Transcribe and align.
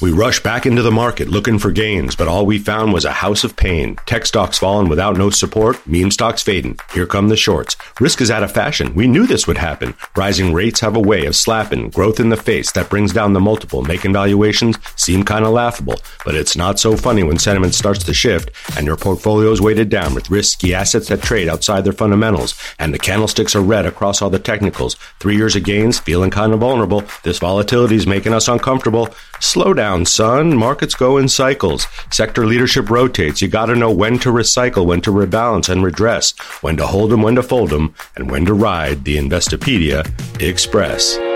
We 0.00 0.12
rushed 0.12 0.44
back 0.44 0.64
into 0.64 0.82
the 0.82 0.92
market 0.92 1.26
looking 1.26 1.58
for 1.58 1.72
gains, 1.72 2.14
but 2.14 2.28
all 2.28 2.46
we 2.46 2.60
found 2.60 2.92
was 2.92 3.04
a 3.04 3.10
house 3.10 3.42
of 3.42 3.56
pain. 3.56 3.96
Tech 4.06 4.26
stocks 4.26 4.56
falling 4.56 4.88
without 4.88 5.16
no 5.16 5.28
support, 5.30 5.84
meme 5.88 6.12
stocks 6.12 6.40
fading. 6.40 6.78
Here 6.94 7.04
come 7.04 7.28
the 7.28 7.36
shorts. 7.36 7.74
Risk 7.98 8.20
is 8.20 8.30
out 8.30 8.44
of 8.44 8.52
fashion. 8.52 8.94
We 8.94 9.08
knew 9.08 9.26
this 9.26 9.48
would 9.48 9.58
happen. 9.58 9.94
Rising 10.16 10.52
rates 10.52 10.78
have 10.80 10.94
a 10.94 11.00
way 11.00 11.26
of 11.26 11.34
slapping 11.34 11.90
growth 11.90 12.20
in 12.20 12.28
the 12.28 12.36
face 12.36 12.70
that 12.72 12.88
brings 12.88 13.12
down 13.12 13.32
the 13.32 13.40
multiple, 13.40 13.82
making 13.82 14.12
valuations 14.12 14.78
seem 14.94 15.24
kind 15.24 15.44
of 15.44 15.50
laughable. 15.50 15.98
But 16.24 16.36
it's 16.36 16.56
not 16.56 16.78
so 16.78 16.96
funny 16.96 17.24
when 17.24 17.40
sentiment 17.40 17.74
starts 17.74 18.04
to 18.04 18.14
shift 18.14 18.52
and 18.76 18.86
your 18.86 18.96
portfolio 18.96 19.50
is 19.50 19.60
weighted 19.60 19.88
down 19.88 20.14
with 20.14 20.30
risky 20.30 20.74
assets 20.74 21.08
that 21.08 21.22
trade 21.22 21.48
outside 21.48 21.82
their 21.82 21.92
fundamentals 21.92 22.54
and 22.78 22.94
the 22.94 23.00
candlesticks 23.00 23.56
are 23.56 23.62
red 23.62 23.84
across 23.84 24.22
all 24.22 24.30
the 24.30 24.38
technicals. 24.38 24.94
Three 25.18 25.34
years 25.34 25.56
of 25.56 25.64
gains, 25.64 25.98
feeling 25.98 26.30
kind 26.30 26.52
of 26.52 26.60
vulnerable. 26.60 27.02
This 27.24 27.40
volatility 27.40 27.96
is 27.96 28.06
making 28.06 28.32
us 28.32 28.46
uncomfortable. 28.46 29.08
Slow 29.40 29.72
down, 29.74 30.04
son. 30.06 30.56
Markets 30.56 30.94
go 30.94 31.18
in 31.18 31.28
cycles. 31.28 31.86
Sector 32.10 32.46
leadership 32.46 32.90
rotates. 32.90 33.40
You 33.40 33.48
gotta 33.48 33.76
know 33.76 33.90
when 33.90 34.18
to 34.20 34.30
recycle, 34.30 34.86
when 34.86 35.00
to 35.02 35.10
rebalance 35.10 35.68
and 35.68 35.82
redress, 35.82 36.36
when 36.60 36.76
to 36.76 36.86
hold 36.86 37.10
them, 37.10 37.22
when 37.22 37.36
to 37.36 37.42
fold 37.42 37.70
them, 37.70 37.94
and 38.16 38.30
when 38.30 38.44
to 38.46 38.54
ride 38.54 39.04
the 39.04 39.16
Investopedia 39.16 40.06
Express. 40.40 41.27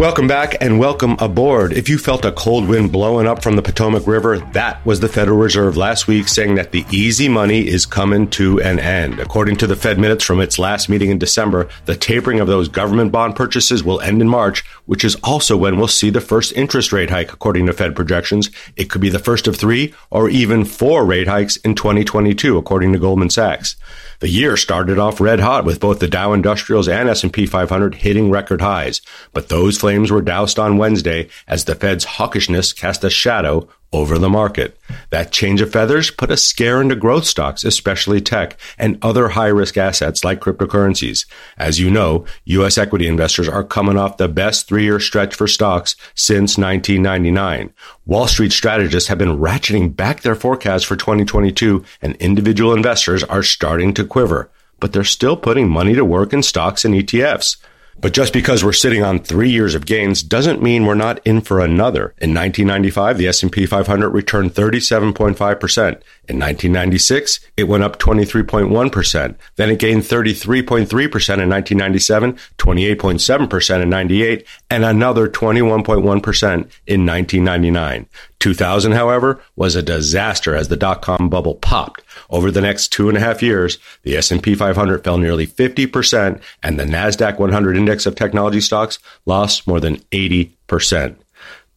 Welcome 0.00 0.28
back 0.28 0.56
and 0.62 0.78
welcome 0.78 1.16
aboard. 1.18 1.74
If 1.74 1.90
you 1.90 1.98
felt 1.98 2.24
a 2.24 2.32
cold 2.32 2.66
wind 2.66 2.90
blowing 2.90 3.26
up 3.26 3.42
from 3.42 3.56
the 3.56 3.60
Potomac 3.60 4.06
River, 4.06 4.38
that 4.54 4.82
was 4.86 5.00
the 5.00 5.10
Federal 5.10 5.36
Reserve 5.36 5.76
last 5.76 6.08
week 6.08 6.26
saying 6.26 6.54
that 6.54 6.72
the 6.72 6.86
easy 6.90 7.28
money 7.28 7.68
is 7.68 7.84
coming 7.84 8.26
to 8.30 8.58
an 8.62 8.78
end. 8.78 9.20
According 9.20 9.58
to 9.58 9.66
the 9.66 9.76
Fed 9.76 9.98
minutes 9.98 10.24
from 10.24 10.40
its 10.40 10.58
last 10.58 10.88
meeting 10.88 11.10
in 11.10 11.18
December, 11.18 11.68
the 11.84 11.96
tapering 11.96 12.40
of 12.40 12.46
those 12.46 12.66
government 12.66 13.12
bond 13.12 13.36
purchases 13.36 13.84
will 13.84 14.00
end 14.00 14.22
in 14.22 14.28
March, 14.28 14.64
which 14.86 15.04
is 15.04 15.16
also 15.22 15.54
when 15.54 15.76
we'll 15.76 15.86
see 15.86 16.08
the 16.08 16.22
first 16.22 16.54
interest 16.54 16.94
rate 16.94 17.10
hike, 17.10 17.34
according 17.34 17.66
to 17.66 17.74
Fed 17.74 17.94
projections. 17.94 18.50
It 18.76 18.88
could 18.88 19.02
be 19.02 19.10
the 19.10 19.18
first 19.18 19.46
of 19.46 19.56
three 19.56 19.92
or 20.08 20.30
even 20.30 20.64
four 20.64 21.04
rate 21.04 21.28
hikes 21.28 21.58
in 21.58 21.74
2022, 21.74 22.56
according 22.56 22.94
to 22.94 22.98
Goldman 22.98 23.28
Sachs. 23.28 23.76
The 24.20 24.28
year 24.28 24.58
started 24.58 24.98
off 24.98 25.18
red 25.18 25.40
hot 25.40 25.64
with 25.64 25.80
both 25.80 25.98
the 25.98 26.06
Dow 26.06 26.34
Industrials 26.34 26.88
and 26.88 27.08
S&P 27.08 27.46
500 27.46 27.94
hitting 27.94 28.30
record 28.30 28.60
highs, 28.60 29.00
but 29.32 29.48
those 29.48 29.78
flames 29.90 30.12
were 30.12 30.22
doused 30.22 30.56
on 30.56 30.76
Wednesday 30.76 31.28
as 31.48 31.64
the 31.64 31.74
Fed's 31.74 32.06
hawkishness 32.06 32.72
cast 32.76 33.02
a 33.02 33.10
shadow 33.10 33.68
over 33.92 34.18
the 34.18 34.28
market. 34.28 34.78
That 35.10 35.32
change 35.32 35.60
of 35.60 35.72
feathers 35.72 36.12
put 36.12 36.30
a 36.30 36.36
scare 36.36 36.80
into 36.80 36.94
growth 36.94 37.24
stocks, 37.24 37.64
especially 37.64 38.20
tech 38.20 38.56
and 38.78 39.00
other 39.02 39.30
high 39.30 39.48
risk 39.48 39.76
assets 39.76 40.22
like 40.22 40.38
cryptocurrencies. 40.38 41.26
As 41.58 41.80
you 41.80 41.90
know, 41.90 42.24
U.S. 42.44 42.78
equity 42.78 43.08
investors 43.08 43.48
are 43.48 43.64
coming 43.64 43.96
off 43.98 44.16
the 44.16 44.28
best 44.28 44.68
three 44.68 44.84
year 44.84 45.00
stretch 45.00 45.34
for 45.34 45.48
stocks 45.48 45.96
since 46.14 46.56
1999. 46.56 47.72
Wall 48.06 48.28
Street 48.28 48.52
strategists 48.52 49.08
have 49.08 49.18
been 49.18 49.38
ratcheting 49.38 49.96
back 49.96 50.20
their 50.20 50.36
forecasts 50.36 50.84
for 50.84 50.94
2022 50.94 51.84
and 52.00 52.14
individual 52.18 52.72
investors 52.74 53.24
are 53.24 53.42
starting 53.42 53.92
to 53.94 54.04
quiver, 54.04 54.52
but 54.78 54.92
they're 54.92 55.02
still 55.02 55.36
putting 55.36 55.68
money 55.68 55.94
to 55.96 56.04
work 56.04 56.32
in 56.32 56.44
stocks 56.44 56.84
and 56.84 56.94
ETFs. 56.94 57.56
But 58.00 58.14
just 58.14 58.32
because 58.32 58.64
we're 58.64 58.72
sitting 58.72 59.02
on 59.02 59.18
three 59.18 59.50
years 59.50 59.74
of 59.74 59.84
gains 59.84 60.22
doesn't 60.22 60.62
mean 60.62 60.86
we're 60.86 60.94
not 60.94 61.20
in 61.26 61.42
for 61.42 61.60
another. 61.60 62.14
In 62.18 62.32
1995, 62.32 63.18
the 63.18 63.28
S&P 63.28 63.66
500 63.66 64.08
returned 64.08 64.54
37.5%. 64.54 66.00
In 66.28 66.38
1996, 66.38 67.40
it 67.56 67.64
went 67.64 67.82
up 67.82 67.98
23.1%. 67.98 69.34
Then 69.56 69.70
it 69.70 69.78
gained 69.78 70.02
33.3% 70.02 70.78
in 70.78 71.48
1997, 71.48 72.38
28.7% 72.58 73.82
in 73.82 73.90
98, 73.90 74.46
and 74.70 74.84
another 74.84 75.28
21.1% 75.28 76.44
in 76.86 77.06
1999. 77.06 78.06
2000, 78.38 78.92
however, 78.92 79.40
was 79.56 79.74
a 79.74 79.82
disaster 79.82 80.54
as 80.54 80.68
the 80.68 80.76
dot-com 80.76 81.28
bubble 81.28 81.56
popped. 81.56 82.02
Over 82.30 82.50
the 82.50 82.60
next 82.60 82.88
two 82.88 83.08
and 83.08 83.18
a 83.18 83.20
half 83.20 83.42
years, 83.42 83.78
the 84.02 84.16
S&P 84.16 84.54
500 84.54 85.04
fell 85.04 85.18
nearly 85.18 85.46
50% 85.46 86.40
and 86.62 86.78
the 86.78 86.84
NASDAQ 86.84 87.38
100 87.38 87.76
index 87.76 88.06
of 88.06 88.14
technology 88.14 88.60
stocks 88.60 88.98
lost 89.26 89.66
more 89.66 89.80
than 89.80 89.96
80%. 90.12 91.16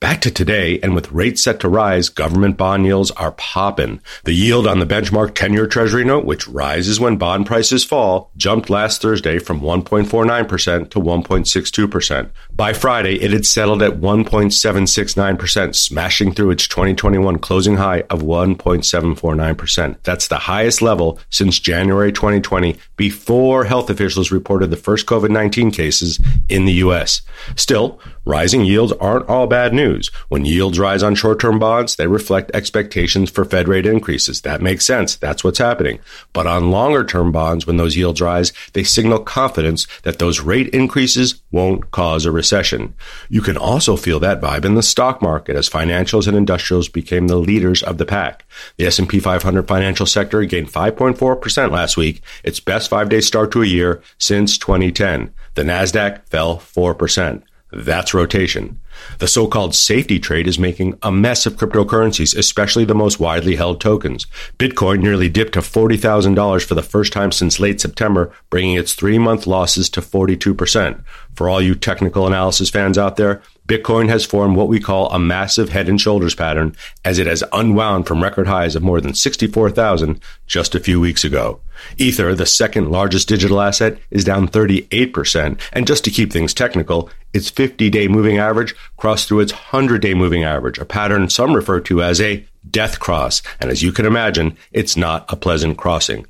Back 0.04 0.20
to 0.24 0.32
today, 0.32 0.82
and 0.82 0.94
with 0.94 1.14
rates 1.14 1.42
set 1.42 1.62
to 1.62 1.70
rise, 1.70 2.10
government 2.10 2.58
bond 2.58 2.86
yields 2.86 3.10
are 3.12 3.32
popping. 3.32 4.02
The 4.26 4.34
yield 4.34 4.68
on 4.68 4.82
the 4.82 4.86
benchmark 4.86 5.34
10 5.34 5.54
year 5.54 5.66
Treasury 5.66 6.04
note, 6.04 6.26
which 6.26 6.46
rises 6.46 7.00
when 7.00 7.16
bond 7.16 7.46
prices 7.46 7.86
fall, 7.86 8.30
jumped 8.36 8.70
last 8.70 9.02
Thursday 9.02 9.40
from 9.40 9.62
1.49% 9.62 10.90
to 10.90 11.00
1.62%. 11.00 12.30
By 12.54 12.74
Friday, 12.74 13.22
it 13.22 13.32
had 13.32 13.46
settled 13.46 13.82
at 13.82 14.02
1.769%, 14.02 15.74
smashing 15.74 16.34
through 16.34 16.52
its 16.52 16.68
2021 16.68 17.40
closing 17.40 17.78
high 17.78 18.02
of 18.10 18.24
1.749%. 18.24 19.96
That's 20.04 20.28
the 20.28 20.36
highest 20.36 20.82
level 20.82 21.18
since 21.30 21.60
January 21.60 22.12
2020, 22.12 22.76
before 22.98 23.64
health 23.64 23.90
officials 23.90 24.34
reported 24.34 24.70
the 24.70 24.76
first 24.76 25.06
COVID 25.06 25.30
19 25.30 25.72
cases 25.72 26.20
in 26.50 26.66
the 26.66 26.74
U.S. 26.74 27.22
Still, 27.56 28.02
rising 28.26 28.66
yields 28.66 28.92
aren't 28.92 29.30
all 29.30 29.48
bad 29.48 29.74
news 29.74 29.93
news. 29.94 30.10
When 30.30 30.46
yields 30.46 30.80
rise 30.80 31.04
on 31.04 31.16
short 31.16 31.40
term 31.40 31.60
bonds, 31.60 31.96
they 31.96 32.08
reflect 32.08 32.52
expectations 32.54 33.30
for 33.30 33.46
Fed 33.46 33.68
rate 33.68 33.86
increases. 33.86 34.42
That 34.42 34.62
makes 34.62 34.86
sense. 34.86 35.16
That's 35.16 35.44
what's 35.44 35.60
happening. 35.60 36.00
But 36.34 36.48
on 36.48 36.72
longer 36.72 37.04
term 37.04 37.32
bonds, 37.32 37.66
when 37.66 37.78
those 37.78 37.96
yields 37.96 38.22
rise, 38.22 38.54
they 38.74 38.84
signal 38.84 39.20
confidence 39.20 39.88
that 40.04 40.20
those 40.20 40.42
rate 40.42 40.70
increases 40.70 41.42
won't 41.52 41.92
cause 41.92 42.26
a 42.26 42.32
recession. 42.32 42.94
You 43.30 43.42
can 43.42 43.58
also 43.58 43.96
feel 43.96 44.20
that 44.20 44.42
vibe 44.42 44.66
in 44.66 44.76
the 44.76 44.84
stock 44.84 45.22
market 45.22 45.56
as 45.56 45.70
financials 45.70 46.28
and 46.28 46.36
industrials 46.36 46.90
became 46.90 47.28
the 47.28 47.38
leaders 47.38 47.84
of 47.84 47.98
the 47.98 48.06
pack. 48.06 48.46
The 48.78 48.88
S&P 48.88 49.20
500 49.20 49.68
financial 49.68 50.06
sector 50.06 50.44
gained 50.46 50.72
5.4% 50.72 51.72
last 51.72 51.98
week, 51.98 52.22
its 52.44 52.60
best 52.60 52.90
five-day 52.90 53.22
start 53.22 53.52
to 53.52 53.62
a 53.62 53.66
year 53.66 54.02
since 54.18 54.58
2010. 54.58 55.34
The 55.56 55.64
Nasdaq 55.64 56.26
fell 56.28 56.58
4%. 56.58 57.44
That's 57.72 58.14
rotation. 58.14 58.80
The 59.20 59.28
so-called 59.28 59.76
safety 59.76 60.20
trade 60.20 60.48
is 60.48 60.60
making 60.60 60.98
a 61.02 61.12
mess 61.12 61.46
of 61.46 61.56
cryptocurrencies, 61.56 62.38
especially 62.38 62.86
the 62.86 62.96
most 62.96 63.20
widely 63.20 63.56
held 63.56 63.80
tokens. 63.82 64.28
Bitcoin 64.58 65.02
nearly 65.02 65.30
dipped 65.30 65.54
to 65.54 65.60
$40,000 65.60 66.64
for 66.64 66.76
the 66.76 66.82
first 66.82 67.14
time 67.14 67.32
since 67.32 67.60
late 67.60 67.80
September, 67.80 68.32
bringing 68.50 68.76
its 68.76 68.94
three-month 68.94 69.48
losses 69.48 69.90
to 69.92 70.02
42%. 70.02 71.04
For 71.36 71.50
all 71.50 71.62
you 71.62 71.76
technical 71.76 72.28
analysis 72.28 72.70
fans 72.70 72.98
out 72.98 73.16
there, 73.16 73.42
Bitcoin 73.68 74.10
has 74.10 74.26
formed 74.26 74.58
what 74.58 74.68
we 74.68 74.80
call 74.80 75.10
a 75.12 75.20
massive 75.20 75.70
head 75.70 75.88
and 75.88 76.00
shoulders 76.00 76.36
pattern 76.36 76.76
as 77.06 77.18
it 77.18 77.28
has 77.28 77.44
unwound 77.54 78.06
from 78.06 78.22
record 78.22 78.48
highs 78.48 78.76
of 78.76 78.84
more 78.84 79.00
than 79.00 79.14
64,000 79.14 80.20
just 80.48 80.76
a 80.76 80.80
few 80.80 81.00
weeks 81.00 81.24
ago. 81.24 81.62
Ether, 81.98 82.36
the 82.36 82.46
second 82.46 82.92
largest 82.92 83.28
digital 83.28 83.62
asset, 83.62 83.98
is 84.12 84.26
down 84.26 84.48
38%. 84.48 85.60
And 85.72 85.88
just 85.88 86.04
to 86.04 86.12
keep 86.12 86.32
things 86.34 86.54
technical, 86.54 87.10
its 87.34 87.50
50 87.50 87.90
day 87.90 88.08
moving 88.08 88.38
average 88.38 88.76
crossed 88.98 89.28
through 89.28 89.40
its 89.40 89.54
100 89.54 90.02
day 90.02 90.14
moving 90.14 90.44
average, 90.44 90.78
a 90.78 90.86
pattern 90.86 91.30
some 91.30 91.54
refer 91.54 91.80
to 91.82 92.04
as 92.04 92.20
a 92.20 92.46
death 92.70 93.00
cross. 93.00 93.42
And 93.60 93.72
as 93.72 93.82
you 93.82 93.92
can 93.92 94.06
imagine, 94.06 94.58
it's 94.72 94.98
not 94.98 95.26
a 95.30 95.36
pleasant 95.36 95.78
crossing. 95.78 96.26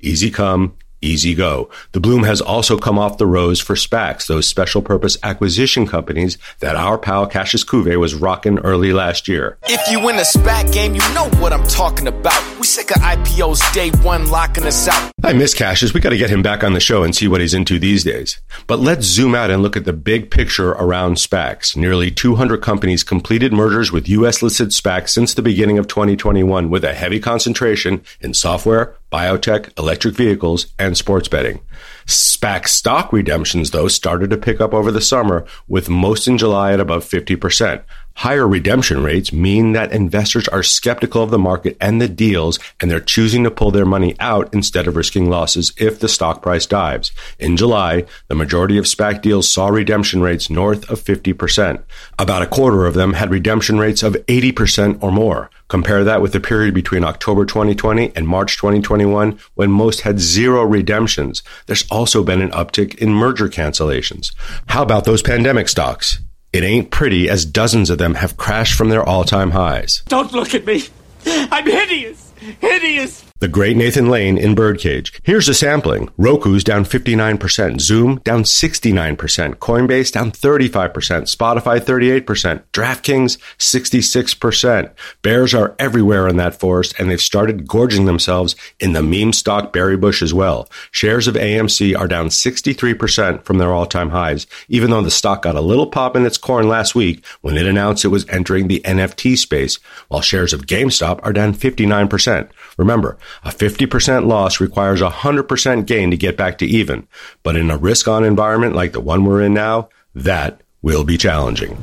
Easy 0.00 0.30
come, 0.30 0.76
easy 1.00 1.34
go. 1.34 1.70
The 1.92 2.00
bloom 2.00 2.24
has 2.24 2.40
also 2.40 2.78
come 2.78 2.98
off 2.98 3.18
the 3.18 3.26
rose 3.26 3.60
for 3.60 3.74
SPACs, 3.74 4.26
those 4.26 4.46
special 4.46 4.82
purpose 4.82 5.16
acquisition 5.22 5.86
companies 5.86 6.38
that 6.60 6.76
our 6.76 6.98
pal 6.98 7.26
Cassius 7.26 7.64
Cuvée 7.64 7.98
was 7.98 8.14
rocking 8.14 8.58
early 8.60 8.92
last 8.92 9.28
year. 9.28 9.58
If 9.64 9.90
you 9.90 10.04
win 10.04 10.16
a 10.16 10.22
SPAC 10.22 10.72
game, 10.72 10.94
you 10.94 11.00
know 11.14 11.28
what 11.40 11.52
I'm 11.52 11.66
talking 11.66 12.08
about. 12.08 12.42
We 12.58 12.66
sick 12.66 12.90
of 12.90 13.02
IPOs 13.02 13.72
day 13.72 13.90
one 14.02 14.28
locking 14.30 14.64
us 14.64 14.88
out. 14.88 15.12
I 15.22 15.32
miss 15.32 15.54
Cassius. 15.54 15.92
We 15.92 16.00
got 16.00 16.10
to 16.10 16.16
get 16.16 16.30
him 16.30 16.42
back 16.42 16.62
on 16.62 16.72
the 16.72 16.80
show 16.80 17.02
and 17.02 17.14
see 17.14 17.28
what 17.28 17.40
he's 17.40 17.54
into 17.54 17.78
these 17.78 18.04
days. 18.04 18.40
But 18.66 18.80
let's 18.80 19.06
zoom 19.06 19.34
out 19.34 19.50
and 19.50 19.62
look 19.62 19.76
at 19.76 19.84
the 19.84 19.92
big 19.92 20.30
picture 20.30 20.70
around 20.72 21.16
SPACs. 21.16 21.76
Nearly 21.76 22.10
200 22.10 22.62
companies 22.62 23.02
completed 23.02 23.52
mergers 23.52 23.90
with 23.92 24.08
U.S. 24.08 24.42
listed 24.42 24.70
SPACs 24.70 25.10
since 25.10 25.34
the 25.34 25.42
beginning 25.42 25.78
of 25.78 25.88
2021 25.88 26.70
with 26.70 26.84
a 26.84 26.94
heavy 26.94 27.20
concentration 27.20 28.02
in 28.20 28.34
software, 28.34 28.94
biotech, 29.10 29.76
electric 29.78 30.14
vehicles, 30.14 30.66
and 30.78 30.96
sports 30.96 31.28
betting. 31.28 31.60
SPAC 32.06 32.68
stock 32.68 33.12
redemptions, 33.12 33.70
though, 33.70 33.88
started 33.88 34.30
to 34.30 34.36
pick 34.36 34.60
up 34.60 34.74
over 34.74 34.90
the 34.90 35.00
summer, 35.00 35.44
with 35.68 35.88
most 35.88 36.28
in 36.28 36.38
July 36.38 36.72
at 36.72 36.80
above 36.80 37.04
50%. 37.04 37.82
Higher 38.20 38.48
redemption 38.48 39.02
rates 39.02 39.30
mean 39.30 39.72
that 39.72 39.92
investors 39.92 40.48
are 40.48 40.62
skeptical 40.62 41.22
of 41.22 41.30
the 41.30 41.38
market 41.38 41.76
and 41.82 42.00
the 42.00 42.08
deals, 42.08 42.58
and 42.80 42.90
they're 42.90 42.98
choosing 42.98 43.44
to 43.44 43.50
pull 43.50 43.70
their 43.70 43.84
money 43.84 44.16
out 44.18 44.52
instead 44.54 44.86
of 44.86 44.96
risking 44.96 45.28
losses 45.28 45.72
if 45.76 46.00
the 46.00 46.08
stock 46.08 46.42
price 46.42 46.64
dives. 46.64 47.12
In 47.38 47.58
July, 47.58 48.06
the 48.28 48.34
majority 48.34 48.78
of 48.78 48.86
SPAC 48.86 49.20
deals 49.20 49.52
saw 49.52 49.68
redemption 49.68 50.22
rates 50.22 50.48
north 50.48 50.88
of 50.88 51.02
50%. 51.02 51.82
About 52.18 52.42
a 52.42 52.46
quarter 52.46 52.86
of 52.86 52.94
them 52.94 53.12
had 53.12 53.30
redemption 53.30 53.78
rates 53.78 54.02
of 54.02 54.14
80% 54.14 55.02
or 55.02 55.12
more. 55.12 55.50
Compare 55.68 56.04
that 56.04 56.22
with 56.22 56.32
the 56.32 56.40
period 56.40 56.74
between 56.74 57.02
October 57.02 57.44
2020 57.44 58.12
and 58.14 58.28
March 58.28 58.56
2021 58.56 59.38
when 59.54 59.70
most 59.70 60.02
had 60.02 60.20
zero 60.20 60.62
redemptions. 60.62 61.42
There's 61.66 61.86
also 61.90 62.22
been 62.22 62.40
an 62.40 62.50
uptick 62.50 62.94
in 62.96 63.12
merger 63.12 63.48
cancellations. 63.48 64.32
How 64.66 64.82
about 64.82 65.04
those 65.04 65.22
pandemic 65.22 65.68
stocks? 65.68 66.20
It 66.52 66.62
ain't 66.62 66.90
pretty 66.90 67.28
as 67.28 67.44
dozens 67.44 67.90
of 67.90 67.98
them 67.98 68.14
have 68.14 68.36
crashed 68.36 68.74
from 68.74 68.90
their 68.90 69.02
all 69.02 69.24
time 69.24 69.50
highs. 69.50 70.02
Don't 70.06 70.32
look 70.32 70.54
at 70.54 70.64
me. 70.64 70.84
I'm 71.26 71.66
hideous. 71.66 72.32
Hideous. 72.60 73.25
The 73.38 73.48
great 73.48 73.76
Nathan 73.76 74.08
Lane 74.08 74.38
in 74.38 74.54
Birdcage. 74.54 75.12
Here's 75.22 75.46
a 75.46 75.52
sampling. 75.52 76.08
Roku's 76.16 76.64
down 76.64 76.86
59%, 76.86 77.82
Zoom 77.82 78.16
down 78.24 78.44
69%, 78.44 79.56
Coinbase 79.56 80.10
down 80.10 80.32
35%, 80.32 80.90
Spotify 81.36 81.78
38%, 81.78 82.62
DraftKings 82.72 83.36
66%. 83.58 84.90
Bears 85.20 85.52
are 85.52 85.76
everywhere 85.78 86.26
in 86.28 86.38
that 86.38 86.58
forest 86.58 86.94
and 86.98 87.10
they've 87.10 87.20
started 87.20 87.68
gorging 87.68 88.06
themselves 88.06 88.56
in 88.80 88.94
the 88.94 89.02
meme 89.02 89.34
stock 89.34 89.70
berry 89.70 89.98
bush 89.98 90.22
as 90.22 90.32
well. 90.32 90.66
Shares 90.90 91.28
of 91.28 91.34
AMC 91.34 91.94
are 91.94 92.08
down 92.08 92.28
63% 92.28 93.44
from 93.44 93.58
their 93.58 93.74
all-time 93.74 94.08
highs, 94.08 94.46
even 94.70 94.88
though 94.88 95.02
the 95.02 95.10
stock 95.10 95.42
got 95.42 95.56
a 95.56 95.60
little 95.60 95.88
pop 95.88 96.16
in 96.16 96.24
its 96.24 96.38
corn 96.38 96.68
last 96.68 96.94
week 96.94 97.22
when 97.42 97.58
it 97.58 97.66
announced 97.66 98.02
it 98.02 98.08
was 98.08 98.26
entering 98.30 98.68
the 98.68 98.80
NFT 98.80 99.36
space, 99.36 99.78
while 100.08 100.22
shares 100.22 100.54
of 100.54 100.64
GameStop 100.64 101.20
are 101.22 101.34
down 101.34 101.52
59%. 101.52 102.48
Remember, 102.78 103.18
a 103.44 103.50
50% 103.50 104.26
loss 104.26 104.60
requires 104.60 105.00
a 105.00 105.10
100% 105.10 105.86
gain 105.86 106.10
to 106.10 106.16
get 106.16 106.36
back 106.36 106.58
to 106.58 106.66
even. 106.66 107.06
But 107.42 107.56
in 107.56 107.70
a 107.70 107.76
risk 107.76 108.08
on 108.08 108.24
environment 108.24 108.74
like 108.74 108.92
the 108.92 109.00
one 109.00 109.24
we're 109.24 109.42
in 109.42 109.54
now, 109.54 109.88
that 110.14 110.60
will 110.82 111.04
be 111.04 111.18
challenging. 111.18 111.76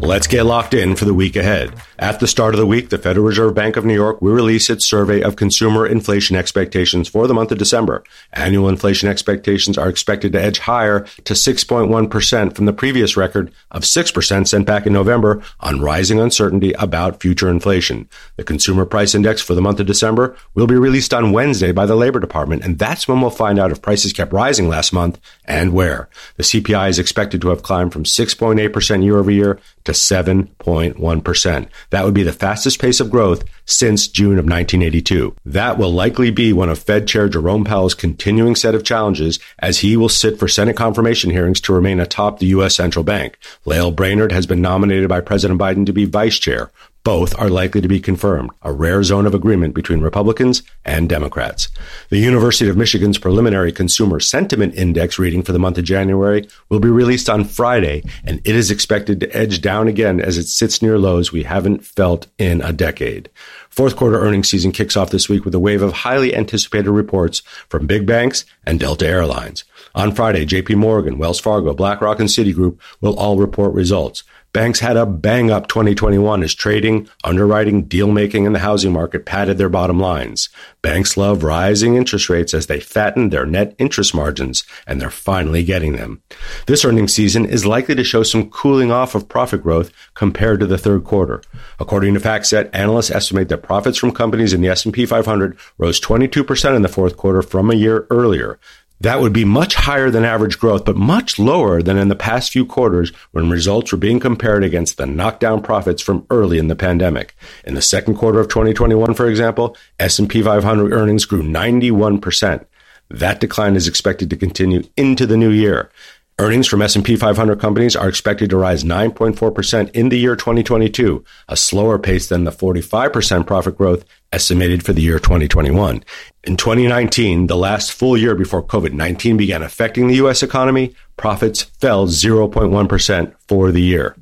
Let's 0.00 0.26
get 0.26 0.44
locked 0.44 0.74
in 0.74 0.94
for 0.94 1.04
the 1.04 1.14
week 1.14 1.36
ahead. 1.36 1.72
At 1.98 2.20
the 2.20 2.26
start 2.26 2.52
of 2.52 2.60
the 2.60 2.66
week, 2.66 2.90
the 2.90 2.98
Federal 2.98 3.24
Reserve 3.24 3.54
Bank 3.54 3.78
of 3.78 3.86
New 3.86 3.94
York 3.94 4.20
will 4.20 4.34
release 4.34 4.68
its 4.68 4.84
survey 4.84 5.22
of 5.22 5.36
consumer 5.36 5.86
inflation 5.86 6.36
expectations 6.36 7.08
for 7.08 7.26
the 7.26 7.32
month 7.32 7.50
of 7.52 7.56
December. 7.56 8.04
Annual 8.34 8.68
inflation 8.68 9.08
expectations 9.08 9.78
are 9.78 9.88
expected 9.88 10.32
to 10.32 10.42
edge 10.42 10.58
higher 10.58 11.06
to 11.24 11.32
6.1% 11.32 12.54
from 12.54 12.66
the 12.66 12.74
previous 12.74 13.16
record 13.16 13.50
of 13.70 13.84
6% 13.84 14.46
sent 14.46 14.66
back 14.66 14.86
in 14.86 14.92
November 14.92 15.42
on 15.60 15.80
rising 15.80 16.20
uncertainty 16.20 16.74
about 16.74 17.22
future 17.22 17.48
inflation. 17.48 18.10
The 18.36 18.44
consumer 18.44 18.84
price 18.84 19.14
index 19.14 19.40
for 19.40 19.54
the 19.54 19.62
month 19.62 19.80
of 19.80 19.86
December 19.86 20.36
will 20.54 20.66
be 20.66 20.74
released 20.74 21.14
on 21.14 21.32
Wednesday 21.32 21.72
by 21.72 21.86
the 21.86 21.96
Labor 21.96 22.20
Department, 22.20 22.62
and 22.62 22.78
that's 22.78 23.08
when 23.08 23.22
we'll 23.22 23.30
find 23.30 23.58
out 23.58 23.70
if 23.70 23.80
prices 23.80 24.12
kept 24.12 24.34
rising 24.34 24.68
last 24.68 24.92
month 24.92 25.18
and 25.46 25.72
where. 25.72 26.10
The 26.36 26.42
CPI 26.42 26.90
is 26.90 26.98
expected 26.98 27.40
to 27.40 27.48
have 27.48 27.62
climbed 27.62 27.94
from 27.94 28.04
6.8% 28.04 29.02
year 29.02 29.16
over 29.16 29.30
year 29.30 29.58
to 29.84 29.92
7.1%. 29.92 31.68
That 31.90 32.04
would 32.04 32.14
be 32.14 32.22
the 32.22 32.32
fastest 32.32 32.80
pace 32.80 33.00
of 33.00 33.10
growth 33.10 33.44
since 33.64 34.08
June 34.08 34.38
of 34.38 34.44
1982. 34.44 35.34
That 35.44 35.78
will 35.78 35.92
likely 35.92 36.30
be 36.30 36.52
one 36.52 36.68
of 36.68 36.78
Fed 36.78 37.06
Chair 37.06 37.28
Jerome 37.28 37.64
Powell's 37.64 37.94
continuing 37.94 38.54
set 38.54 38.74
of 38.74 38.84
challenges 38.84 39.38
as 39.58 39.78
he 39.78 39.96
will 39.96 40.08
sit 40.08 40.38
for 40.38 40.48
Senate 40.48 40.76
confirmation 40.76 41.30
hearings 41.30 41.60
to 41.62 41.72
remain 41.72 42.00
atop 42.00 42.38
the 42.38 42.46
U.S. 42.46 42.74
central 42.74 43.04
bank. 43.04 43.38
Lael 43.64 43.90
Brainard 43.90 44.32
has 44.32 44.46
been 44.46 44.60
nominated 44.60 45.08
by 45.08 45.20
President 45.20 45.60
Biden 45.60 45.86
to 45.86 45.92
be 45.92 46.04
vice 46.04 46.38
chair. 46.38 46.70
Both 47.06 47.38
are 47.38 47.48
likely 47.48 47.80
to 47.82 47.86
be 47.86 48.00
confirmed, 48.00 48.50
a 48.62 48.72
rare 48.72 49.04
zone 49.04 49.26
of 49.26 49.34
agreement 49.34 49.76
between 49.76 50.00
Republicans 50.00 50.64
and 50.84 51.08
Democrats. 51.08 51.68
The 52.08 52.18
University 52.18 52.68
of 52.68 52.76
Michigan's 52.76 53.16
preliminary 53.16 53.70
Consumer 53.70 54.18
Sentiment 54.18 54.74
Index 54.74 55.16
reading 55.16 55.44
for 55.44 55.52
the 55.52 55.60
month 55.60 55.78
of 55.78 55.84
January 55.84 56.48
will 56.68 56.80
be 56.80 56.88
released 56.88 57.30
on 57.30 57.44
Friday, 57.44 58.02
and 58.24 58.40
it 58.42 58.56
is 58.56 58.72
expected 58.72 59.20
to 59.20 59.36
edge 59.36 59.60
down 59.60 59.86
again 59.86 60.20
as 60.20 60.36
it 60.36 60.48
sits 60.48 60.82
near 60.82 60.98
lows 60.98 61.30
we 61.30 61.44
haven't 61.44 61.84
felt 61.84 62.26
in 62.38 62.60
a 62.60 62.72
decade. 62.72 63.30
Fourth 63.70 63.94
quarter 63.94 64.20
earnings 64.20 64.48
season 64.48 64.72
kicks 64.72 64.96
off 64.96 65.10
this 65.10 65.28
week 65.28 65.44
with 65.44 65.54
a 65.54 65.60
wave 65.60 65.82
of 65.82 65.92
highly 65.92 66.34
anticipated 66.34 66.90
reports 66.90 67.40
from 67.68 67.86
big 67.86 68.04
banks 68.04 68.44
and 68.64 68.80
Delta 68.80 69.06
Airlines. 69.06 69.62
On 69.94 70.12
Friday, 70.12 70.44
JP 70.44 70.74
Morgan, 70.74 71.18
Wells 71.18 71.38
Fargo, 71.38 71.72
BlackRock, 71.72 72.18
and 72.18 72.28
Citigroup 72.28 72.80
will 73.00 73.16
all 73.16 73.38
report 73.38 73.74
results. 73.74 74.24
Banks 74.56 74.80
had 74.80 74.96
a 74.96 75.04
bang 75.04 75.50
up 75.50 75.68
2021 75.68 76.42
as 76.42 76.54
trading, 76.54 77.10
underwriting, 77.22 77.82
deal 77.82 78.10
making, 78.10 78.46
and 78.46 78.54
the 78.54 78.60
housing 78.60 78.90
market 78.90 79.26
padded 79.26 79.58
their 79.58 79.68
bottom 79.68 80.00
lines. 80.00 80.48
Banks 80.80 81.18
love 81.18 81.44
rising 81.44 81.94
interest 81.94 82.30
rates 82.30 82.54
as 82.54 82.66
they 82.66 82.80
fatten 82.80 83.28
their 83.28 83.44
net 83.44 83.74
interest 83.76 84.14
margins, 84.14 84.64
and 84.86 84.98
they're 84.98 85.10
finally 85.10 85.62
getting 85.62 85.92
them. 85.92 86.22
This 86.66 86.86
earnings 86.86 87.12
season 87.12 87.44
is 87.44 87.66
likely 87.66 87.94
to 87.96 88.02
show 88.02 88.22
some 88.22 88.48
cooling 88.48 88.90
off 88.90 89.14
of 89.14 89.28
profit 89.28 89.62
growth 89.62 89.92
compared 90.14 90.60
to 90.60 90.66
the 90.66 90.78
third 90.78 91.04
quarter. 91.04 91.42
According 91.78 92.14
to 92.14 92.20
FactSet, 92.20 92.70
analysts 92.72 93.10
estimate 93.10 93.50
that 93.50 93.62
profits 93.62 93.98
from 93.98 94.12
companies 94.12 94.54
in 94.54 94.62
the 94.62 94.68
S&P 94.68 95.04
500 95.04 95.54
rose 95.76 96.00
22% 96.00 96.74
in 96.74 96.80
the 96.80 96.88
fourth 96.88 97.18
quarter 97.18 97.42
from 97.42 97.70
a 97.70 97.74
year 97.74 98.06
earlier. 98.08 98.58
That 99.00 99.20
would 99.20 99.32
be 99.32 99.44
much 99.44 99.74
higher 99.74 100.10
than 100.10 100.24
average 100.24 100.58
growth, 100.58 100.84
but 100.84 100.96
much 100.96 101.38
lower 101.38 101.82
than 101.82 101.98
in 101.98 102.08
the 102.08 102.16
past 102.16 102.50
few 102.50 102.64
quarters 102.64 103.12
when 103.32 103.50
results 103.50 103.92
were 103.92 103.98
being 103.98 104.18
compared 104.18 104.64
against 104.64 104.96
the 104.96 105.06
knockdown 105.06 105.62
profits 105.62 106.00
from 106.00 106.26
early 106.30 106.58
in 106.58 106.68
the 106.68 106.76
pandemic. 106.76 107.36
In 107.64 107.74
the 107.74 107.82
second 107.82 108.14
quarter 108.14 108.40
of 108.40 108.48
2021, 108.48 109.12
for 109.14 109.26
example, 109.26 109.76
S&P 110.00 110.42
500 110.42 110.92
earnings 110.92 111.26
grew 111.26 111.42
91%. 111.42 112.64
That 113.10 113.38
decline 113.38 113.76
is 113.76 113.86
expected 113.86 114.30
to 114.30 114.36
continue 114.36 114.82
into 114.96 115.26
the 115.26 115.36
new 115.36 115.50
year. 115.50 115.90
Earnings 116.38 116.66
from 116.66 116.82
S&P 116.82 117.16
500 117.16 117.58
companies 117.58 117.96
are 117.96 118.10
expected 118.10 118.50
to 118.50 118.58
rise 118.58 118.84
9.4% 118.84 119.90
in 119.92 120.10
the 120.10 120.18
year 120.18 120.36
2022, 120.36 121.24
a 121.48 121.56
slower 121.56 121.98
pace 121.98 122.28
than 122.28 122.44
the 122.44 122.50
45% 122.50 123.46
profit 123.46 123.78
growth 123.78 124.04
estimated 124.32 124.84
for 124.84 124.92
the 124.92 125.00
year 125.00 125.18
2021. 125.18 126.04
In 126.44 126.56
2019, 126.58 127.46
the 127.46 127.56
last 127.56 127.90
full 127.90 128.18
year 128.18 128.34
before 128.34 128.62
COVID-19 128.62 129.38
began 129.38 129.62
affecting 129.62 130.08
the 130.08 130.16
US 130.16 130.42
economy, 130.42 130.94
profits 131.16 131.62
fell 131.62 132.06
0.1% 132.06 133.34
for 133.48 133.72
the 133.72 133.80
year. 133.80 134.14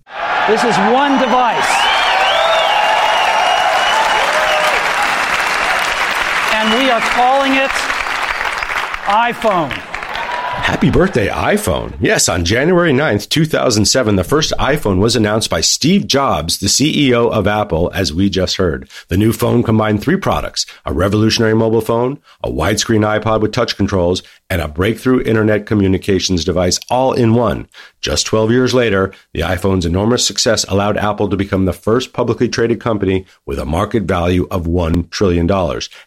This 0.47 0.63
is 0.63 0.77
one 0.95 1.19
device. 1.19 1.67
And 6.55 6.79
we 6.79 6.91
are 6.91 7.01
calling 7.01 7.55
it 7.55 7.71
iPhone. 9.09 9.94
Happy 10.65 10.91
birthday, 10.91 11.29
iPhone. 11.29 11.95
Yes, 12.01 12.27
on 12.27 12.47
January 12.47 12.91
9th, 12.91 13.29
2007, 13.29 14.17
the 14.17 14.25
first 14.25 14.51
iPhone 14.59 14.99
was 14.99 15.15
announced 15.15 15.51
by 15.51 15.61
Steve 15.61 16.07
Jobs, 16.07 16.59
the 16.59 16.69
CEO 16.69 17.31
of 17.31 17.47
Apple, 17.47 17.91
as 17.93 18.15
we 18.15 18.31
just 18.31 18.57
heard. 18.57 18.89
The 19.09 19.19
new 19.19 19.35
phone 19.35 19.63
combined 19.63 20.01
three 20.01 20.17
products, 20.17 20.65
a 20.87 20.95
revolutionary 20.95 21.55
mobile 21.55 21.83
phone, 21.83 22.19
a 22.43 22.51
widescreen 22.51 23.05
iPod 23.05 23.43
with 23.43 23.53
touch 23.53 23.77
controls, 23.77 24.23
and 24.49 24.63
a 24.63 24.69
breakthrough 24.69 25.21
internet 25.21 25.67
communications 25.67 26.47
device 26.47 26.81
all 26.89 27.13
in 27.13 27.35
one. 27.35 27.69
Just 28.01 28.25
12 28.25 28.51
years 28.51 28.73
later, 28.73 29.13
the 29.35 29.41
iPhone's 29.41 29.85
enormous 29.85 30.27
success 30.27 30.65
allowed 30.65 30.97
Apple 30.97 31.29
to 31.29 31.37
become 31.37 31.67
the 31.67 31.75
first 31.75 32.15
publicly 32.15 32.49
traded 32.49 32.81
company 32.81 33.27
with 33.45 33.59
a 33.59 33.67
market 33.67 34.05
value 34.05 34.47
of 34.51 34.65
$1 34.65 35.11
trillion. 35.11 35.51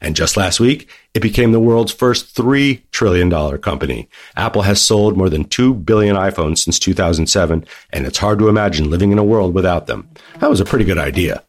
And 0.01 0.15
just 0.15 0.35
last 0.35 0.59
week, 0.59 0.89
it 1.13 1.21
became 1.21 1.51
the 1.51 1.59
world's 1.59 1.91
first 1.91 2.35
$3 2.35 2.81
trillion 2.91 3.57
company. 3.59 4.09
Apple 4.35 4.61
has 4.63 4.81
sold 4.81 5.17
more 5.17 5.29
than 5.29 5.45
2 5.45 5.73
billion 5.73 6.15
iPhones 6.15 6.59
since 6.59 6.79
2007, 6.79 7.65
and 7.91 8.05
it's 8.05 8.17
hard 8.17 8.39
to 8.39 8.49
imagine 8.49 8.89
living 8.89 9.11
in 9.11 9.17
a 9.17 9.23
world 9.23 9.53
without 9.53 9.87
them. 9.87 10.09
That 10.39 10.49
was 10.49 10.59
a 10.59 10.65
pretty 10.65 10.85
good 10.85 10.99
idea. 10.99 11.43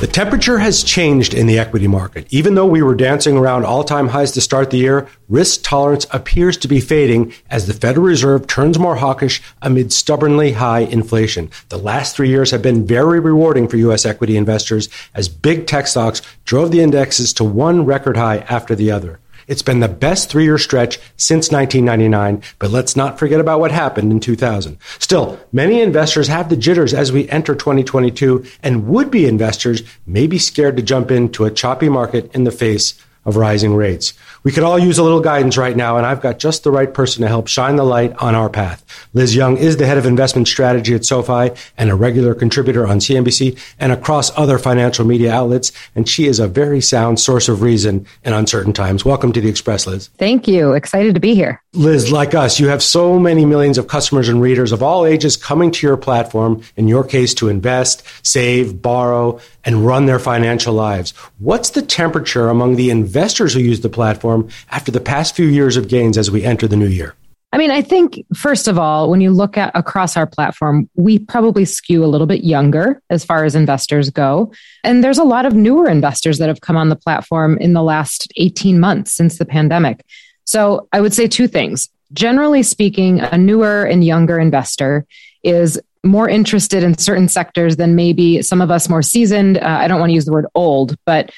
The 0.00 0.06
temperature 0.06 0.58
has 0.60 0.82
changed 0.82 1.34
in 1.34 1.46
the 1.46 1.58
equity 1.58 1.86
market. 1.86 2.26
Even 2.30 2.54
though 2.54 2.66
we 2.66 2.80
were 2.80 2.94
dancing 2.94 3.36
around 3.36 3.66
all 3.66 3.84
time 3.84 4.08
highs 4.08 4.32
to 4.32 4.40
start 4.40 4.70
the 4.70 4.78
year, 4.78 5.06
risk 5.28 5.60
tolerance 5.62 6.06
appears 6.10 6.56
to 6.56 6.68
be 6.68 6.80
fading 6.80 7.34
as 7.50 7.66
the 7.66 7.74
Federal 7.74 8.06
Reserve 8.06 8.46
turns 8.46 8.78
more 8.78 8.96
hawkish 8.96 9.42
amid 9.60 9.92
stubbornly 9.92 10.52
high 10.52 10.80
inflation. 10.80 11.50
The 11.68 11.76
last 11.76 12.16
three 12.16 12.30
years 12.30 12.50
have 12.50 12.62
been 12.62 12.86
very 12.86 13.20
rewarding 13.20 13.68
for 13.68 13.76
U.S. 13.76 14.06
equity 14.06 14.38
investors 14.38 14.88
as 15.14 15.28
big 15.28 15.66
tech 15.66 15.86
stocks 15.86 16.22
drove 16.46 16.70
the 16.70 16.80
indexes 16.80 17.34
to 17.34 17.44
one 17.44 17.84
record 17.84 18.16
high 18.16 18.38
after 18.48 18.74
the 18.74 18.90
other. 18.90 19.20
It's 19.50 19.62
been 19.62 19.80
the 19.80 19.88
best 19.88 20.30
three 20.30 20.44
year 20.44 20.58
stretch 20.58 21.00
since 21.16 21.50
1999, 21.50 22.40
but 22.60 22.70
let's 22.70 22.94
not 22.94 23.18
forget 23.18 23.40
about 23.40 23.58
what 23.58 23.72
happened 23.72 24.12
in 24.12 24.20
2000. 24.20 24.78
Still, 25.00 25.40
many 25.50 25.80
investors 25.80 26.28
have 26.28 26.48
the 26.48 26.56
jitters 26.56 26.94
as 26.94 27.10
we 27.10 27.28
enter 27.28 27.56
2022, 27.56 28.44
and 28.62 28.86
would 28.86 29.10
be 29.10 29.26
investors 29.26 29.82
may 30.06 30.28
be 30.28 30.38
scared 30.38 30.76
to 30.76 30.84
jump 30.84 31.10
into 31.10 31.46
a 31.46 31.50
choppy 31.50 31.88
market 31.88 32.32
in 32.32 32.44
the 32.44 32.52
face 32.52 32.94
of 33.24 33.36
rising 33.36 33.74
rates. 33.74 34.14
We 34.42 34.52
could 34.52 34.62
all 34.62 34.78
use 34.78 34.98
a 34.98 35.02
little 35.02 35.20
guidance 35.20 35.58
right 35.58 35.76
now, 35.76 35.96
and 35.96 36.06
I've 36.06 36.22
got 36.22 36.38
just 36.38 36.64
the 36.64 36.70
right 36.70 36.92
person 36.92 37.22
to 37.22 37.28
help 37.28 37.48
shine 37.48 37.76
the 37.76 37.84
light 37.84 38.14
on 38.16 38.34
our 38.34 38.48
path. 38.48 38.84
Liz 39.12 39.36
Young 39.36 39.58
is 39.58 39.76
the 39.76 39.86
head 39.86 39.98
of 39.98 40.06
investment 40.06 40.48
strategy 40.48 40.94
at 40.94 41.04
SoFi 41.04 41.50
and 41.76 41.90
a 41.90 41.94
regular 41.94 42.34
contributor 42.34 42.86
on 42.86 42.98
CNBC 42.98 43.58
and 43.78 43.92
across 43.92 44.36
other 44.38 44.58
financial 44.58 45.04
media 45.04 45.32
outlets, 45.32 45.72
and 45.94 46.08
she 46.08 46.26
is 46.26 46.40
a 46.40 46.48
very 46.48 46.80
sound 46.80 47.20
source 47.20 47.48
of 47.48 47.60
reason 47.60 48.06
in 48.24 48.32
uncertain 48.32 48.72
times. 48.72 49.04
Welcome 49.04 49.32
to 49.32 49.40
the 49.40 49.48
Express, 49.48 49.86
Liz. 49.86 50.08
Thank 50.18 50.48
you. 50.48 50.72
Excited 50.72 51.14
to 51.14 51.20
be 51.20 51.34
here. 51.34 51.62
Liz, 51.74 52.10
like 52.10 52.34
us, 52.34 52.58
you 52.58 52.68
have 52.68 52.82
so 52.82 53.18
many 53.18 53.44
millions 53.44 53.78
of 53.78 53.86
customers 53.86 54.28
and 54.28 54.40
readers 54.40 54.72
of 54.72 54.82
all 54.82 55.06
ages 55.06 55.36
coming 55.36 55.70
to 55.70 55.86
your 55.86 55.96
platform, 55.96 56.62
in 56.76 56.88
your 56.88 57.04
case, 57.04 57.34
to 57.34 57.48
invest, 57.48 58.02
save, 58.26 58.80
borrow, 58.80 59.38
and 59.64 59.86
run 59.86 60.06
their 60.06 60.18
financial 60.18 60.74
lives. 60.74 61.10
What's 61.38 61.70
the 61.70 61.82
temperature 61.82 62.48
among 62.48 62.76
the 62.76 62.90
investors 62.90 63.54
who 63.54 63.60
use 63.60 63.80
the 63.80 63.88
platform 63.88 64.48
after 64.70 64.90
the 64.90 65.00
past 65.00 65.36
few 65.36 65.46
years 65.46 65.76
of 65.76 65.88
gains 65.88 66.16
as 66.16 66.30
we 66.30 66.44
enter 66.44 66.66
the 66.66 66.76
new 66.76 66.86
year? 66.86 67.14
I 67.52 67.58
mean, 67.58 67.72
I 67.72 67.82
think 67.82 68.24
first 68.34 68.68
of 68.68 68.78
all, 68.78 69.10
when 69.10 69.20
you 69.20 69.32
look 69.32 69.58
at 69.58 69.72
across 69.74 70.16
our 70.16 70.26
platform, 70.26 70.88
we 70.94 71.18
probably 71.18 71.64
skew 71.64 72.04
a 72.04 72.06
little 72.06 72.28
bit 72.28 72.44
younger 72.44 73.02
as 73.10 73.24
far 73.24 73.44
as 73.44 73.56
investors 73.56 74.08
go. 74.08 74.52
And 74.84 75.02
there's 75.02 75.18
a 75.18 75.24
lot 75.24 75.46
of 75.46 75.54
newer 75.54 75.88
investors 75.88 76.38
that 76.38 76.48
have 76.48 76.60
come 76.60 76.76
on 76.76 76.90
the 76.90 76.96
platform 76.96 77.58
in 77.58 77.72
the 77.72 77.82
last 77.82 78.32
18 78.36 78.78
months 78.78 79.12
since 79.12 79.38
the 79.38 79.44
pandemic. 79.44 80.04
So 80.44 80.88
I 80.92 81.00
would 81.00 81.12
say 81.12 81.26
two 81.26 81.48
things. 81.48 81.88
Generally 82.12 82.62
speaking, 82.64 83.20
a 83.20 83.36
newer 83.36 83.84
and 83.84 84.04
younger 84.04 84.38
investor 84.38 85.04
is 85.42 85.80
more 86.04 86.28
interested 86.28 86.82
in 86.82 86.96
certain 86.96 87.28
sectors 87.28 87.76
than 87.76 87.94
maybe 87.94 88.42
some 88.42 88.60
of 88.60 88.70
us 88.70 88.88
more 88.88 89.02
seasoned. 89.02 89.58
Uh, 89.58 89.66
I 89.66 89.88
don't 89.88 90.00
want 90.00 90.10
to 90.10 90.14
use 90.14 90.24
the 90.24 90.32
word 90.32 90.46
old, 90.54 90.96
but 91.04 91.30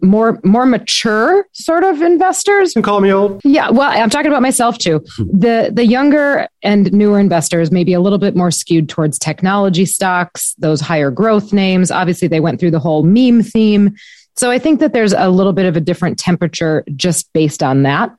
more 0.00 0.40
more 0.44 0.66
mature 0.66 1.46
sort 1.52 1.84
of 1.84 2.00
investors. 2.00 2.70
You 2.70 2.80
can 2.80 2.82
call 2.82 3.00
me 3.00 3.12
old. 3.12 3.40
Yeah, 3.44 3.70
well, 3.70 3.90
I'm 3.90 4.10
talking 4.10 4.30
about 4.30 4.42
myself 4.42 4.78
too. 4.78 5.04
the 5.18 5.70
the 5.72 5.84
younger 5.84 6.48
and 6.62 6.92
newer 6.92 7.18
investors 7.18 7.70
may 7.70 7.84
be 7.84 7.92
a 7.92 8.00
little 8.00 8.18
bit 8.18 8.36
more 8.36 8.50
skewed 8.50 8.88
towards 8.88 9.18
technology 9.18 9.84
stocks, 9.84 10.54
those 10.58 10.80
higher 10.80 11.10
growth 11.10 11.52
names. 11.52 11.90
Obviously, 11.90 12.28
they 12.28 12.40
went 12.40 12.60
through 12.60 12.70
the 12.70 12.80
whole 12.80 13.02
meme 13.02 13.42
theme. 13.42 13.94
So 14.36 14.50
I 14.50 14.58
think 14.58 14.80
that 14.80 14.92
there's 14.92 15.12
a 15.12 15.28
little 15.28 15.52
bit 15.52 15.66
of 15.66 15.76
a 15.76 15.80
different 15.80 16.18
temperature 16.18 16.84
just 16.96 17.32
based 17.32 17.62
on 17.62 17.84
that. 17.84 18.10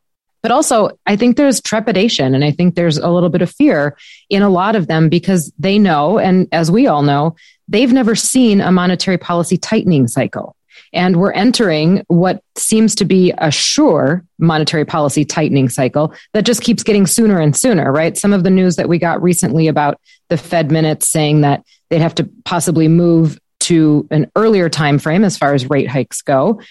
But 0.46 0.52
also, 0.52 0.92
I 1.08 1.16
think 1.16 1.38
there's 1.38 1.60
trepidation 1.60 2.36
and 2.36 2.46
I 2.46 2.52
think 2.52 2.76
there's 2.76 3.00
a 3.00 3.10
little 3.10 3.30
bit 3.30 3.42
of 3.42 3.50
fear 3.50 3.98
in 4.30 4.44
a 4.44 4.50
lot 4.50 4.76
of 4.76 4.86
them 4.86 5.10
because 5.10 5.52
they 5.58 5.80
know, 5.80 6.20
and 6.20 6.48
as 6.52 6.70
we 6.70 6.86
all 6.86 7.02
know, 7.02 7.36
they've 7.68 7.92
never 7.92 8.14
seen 8.14 8.62
a 8.62 8.72
monetary 8.72 9.18
policy 9.18 9.58
tightening 9.58 10.08
cycle. 10.08 10.56
And 10.94 11.16
we're 11.16 11.32
entering 11.32 12.04
what 12.10 12.44
seems 12.56 12.94
to 12.94 13.06
be 13.06 13.34
a 13.40 13.50
sure 13.50 14.24
monetary 14.38 14.86
policy 14.86 15.26
tightening 15.26 15.68
cycle 15.68 16.14
that 16.34 16.46
just 16.46 16.62
keeps 16.62 16.84
getting 16.84 17.08
sooner 17.08 17.40
and 17.40 17.58
sooner, 17.58 17.92
right? 17.92 18.16
Some 18.16 18.32
of 18.32 18.44
the 18.44 18.52
news 18.52 18.76
that 18.76 18.88
we 18.88 19.00
got 19.00 19.24
recently 19.24 19.68
about 19.68 20.00
the 20.30 20.38
Fed 20.38 20.70
minutes 20.70 21.10
saying 21.10 21.42
that 21.42 21.64
they'd 21.90 22.02
have 22.02 22.14
to 22.14 22.30
possibly 22.44 22.88
move 22.88 23.40
to 23.62 24.08
an 24.12 24.30
earlier 24.36 24.70
time 24.70 25.00
frame 25.00 25.24
as 25.24 25.40
far 25.40 25.56
as 25.56 25.72
rate 25.72 25.88
hikes 25.88 26.22
go 26.22 26.62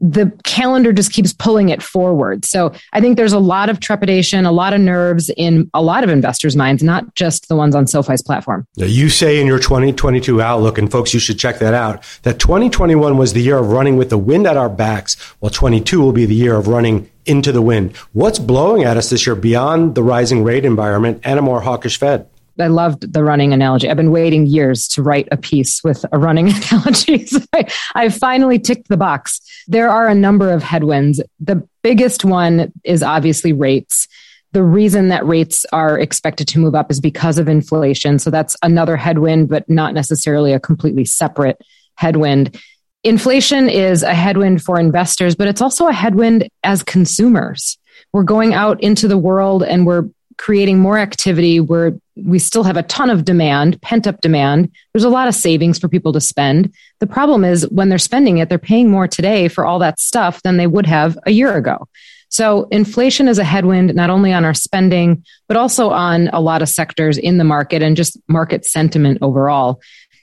the 0.00 0.30
calendar 0.44 0.92
just 0.92 1.12
keeps 1.12 1.32
pulling 1.32 1.70
it 1.70 1.82
forward. 1.82 2.44
So 2.44 2.72
I 2.92 3.00
think 3.00 3.16
there's 3.16 3.32
a 3.32 3.38
lot 3.38 3.70
of 3.70 3.80
trepidation, 3.80 4.44
a 4.44 4.52
lot 4.52 4.74
of 4.74 4.80
nerves 4.80 5.30
in 5.36 5.70
a 5.72 5.82
lot 5.82 6.04
of 6.04 6.10
investors' 6.10 6.54
minds, 6.54 6.82
not 6.82 7.14
just 7.14 7.48
the 7.48 7.56
ones 7.56 7.74
on 7.74 7.86
SoFi's 7.86 8.22
platform. 8.22 8.66
You 8.76 9.08
say 9.08 9.40
in 9.40 9.46
your 9.46 9.58
2022 9.58 10.42
outlook, 10.42 10.78
and 10.78 10.90
folks, 10.90 11.14
you 11.14 11.20
should 11.20 11.38
check 11.38 11.58
that 11.60 11.72
out, 11.72 12.04
that 12.22 12.38
2021 12.38 13.16
was 13.16 13.32
the 13.32 13.40
year 13.40 13.58
of 13.58 13.68
running 13.68 13.96
with 13.96 14.10
the 14.10 14.18
wind 14.18 14.46
at 14.46 14.56
our 14.56 14.68
backs, 14.68 15.14
while 15.40 15.50
22 15.50 16.00
will 16.00 16.12
be 16.12 16.26
the 16.26 16.34
year 16.34 16.56
of 16.56 16.68
running 16.68 17.10
into 17.24 17.50
the 17.50 17.62
wind. 17.62 17.96
What's 18.12 18.38
blowing 18.38 18.84
at 18.84 18.96
us 18.96 19.10
this 19.10 19.26
year 19.26 19.34
beyond 19.34 19.94
the 19.94 20.02
rising 20.02 20.44
rate 20.44 20.64
environment 20.64 21.20
and 21.24 21.38
a 21.38 21.42
more 21.42 21.60
hawkish 21.62 21.98
Fed? 21.98 22.28
I 22.58 22.68
loved 22.68 23.12
the 23.12 23.22
running 23.22 23.52
analogy. 23.52 23.88
I've 23.88 23.96
been 23.96 24.10
waiting 24.10 24.46
years 24.46 24.88
to 24.88 25.02
write 25.02 25.28
a 25.30 25.36
piece 25.36 25.82
with 25.84 26.04
a 26.12 26.18
running 26.18 26.48
analogy. 26.72 27.26
So 27.26 27.40
I, 27.52 27.66
I 27.94 28.08
finally 28.08 28.58
ticked 28.58 28.88
the 28.88 28.96
box. 28.96 29.40
There 29.66 29.88
are 29.88 30.08
a 30.08 30.14
number 30.14 30.50
of 30.50 30.62
headwinds. 30.62 31.22
The 31.40 31.66
biggest 31.82 32.24
one 32.24 32.72
is 32.84 33.02
obviously 33.02 33.52
rates. 33.52 34.08
The 34.52 34.62
reason 34.62 35.08
that 35.08 35.26
rates 35.26 35.66
are 35.72 35.98
expected 35.98 36.48
to 36.48 36.58
move 36.58 36.74
up 36.74 36.90
is 36.90 37.00
because 37.00 37.38
of 37.38 37.48
inflation. 37.48 38.18
So 38.18 38.30
that's 38.30 38.56
another 38.62 38.96
headwind, 38.96 39.48
but 39.48 39.68
not 39.68 39.92
necessarily 39.92 40.52
a 40.52 40.60
completely 40.60 41.04
separate 41.04 41.60
headwind. 41.96 42.58
Inflation 43.04 43.68
is 43.68 44.02
a 44.02 44.14
headwind 44.14 44.62
for 44.62 44.80
investors, 44.80 45.36
but 45.36 45.46
it's 45.46 45.60
also 45.60 45.86
a 45.86 45.92
headwind 45.92 46.48
as 46.64 46.82
consumers. 46.82 47.78
We're 48.12 48.24
going 48.24 48.54
out 48.54 48.82
into 48.82 49.08
the 49.08 49.18
world 49.18 49.62
and 49.62 49.86
we're 49.86 50.08
creating 50.38 50.78
more 50.78 50.98
activity 50.98 51.60
where 51.60 51.92
we 52.16 52.38
still 52.38 52.64
have 52.64 52.76
a 52.76 52.82
ton 52.82 53.10
of 53.10 53.24
demand, 53.24 53.80
pent 53.82 54.06
up 54.06 54.20
demand. 54.20 54.72
There's 54.92 55.04
a 55.04 55.10
lot 55.10 55.28
of 55.28 55.34
savings 55.34 55.78
for 55.78 55.88
people 55.88 56.12
to 56.14 56.20
spend. 56.20 56.74
The 57.00 57.06
problem 57.06 57.44
is 57.44 57.68
when 57.68 57.88
they're 57.88 57.98
spending 57.98 58.38
it, 58.38 58.48
they're 58.48 58.58
paying 58.58 58.90
more 58.90 59.06
today 59.06 59.48
for 59.48 59.64
all 59.64 59.78
that 59.80 60.00
stuff 60.00 60.42
than 60.42 60.56
they 60.56 60.66
would 60.66 60.86
have 60.86 61.18
a 61.26 61.30
year 61.30 61.56
ago. 61.56 61.86
So 62.28 62.68
inflation 62.70 63.28
is 63.28 63.38
a 63.38 63.44
headwind, 63.44 63.94
not 63.94 64.10
only 64.10 64.32
on 64.32 64.44
our 64.44 64.54
spending, 64.54 65.24
but 65.46 65.56
also 65.56 65.90
on 65.90 66.28
a 66.32 66.40
lot 66.40 66.62
of 66.62 66.68
sectors 66.68 67.18
in 67.18 67.38
the 67.38 67.44
market 67.44 67.82
and 67.82 67.96
just 67.96 68.18
market 68.28 68.64
sentiment 68.64 69.18
overall. 69.22 69.80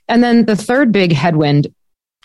And 0.07 0.23
then 0.23 0.45
the 0.45 0.55
third 0.55 0.91
big 0.91 1.13
headwind 1.13 1.67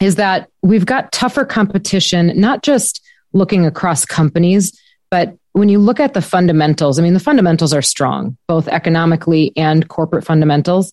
is 0.00 0.16
that 0.16 0.48
we've 0.62 0.86
got 0.86 1.12
tougher 1.12 1.44
competition, 1.44 2.32
not 2.40 2.62
just 2.62 3.02
looking 3.32 3.66
across 3.66 4.04
companies, 4.04 4.78
but 5.10 5.36
when 5.58 5.68
you 5.68 5.78
look 5.78 6.00
at 6.00 6.14
the 6.14 6.22
fundamentals, 6.22 6.98
I 6.98 7.02
mean, 7.02 7.14
the 7.14 7.20
fundamentals 7.20 7.74
are 7.74 7.82
strong, 7.82 8.36
both 8.46 8.68
economically 8.68 9.52
and 9.56 9.88
corporate 9.88 10.24
fundamentals, 10.24 10.92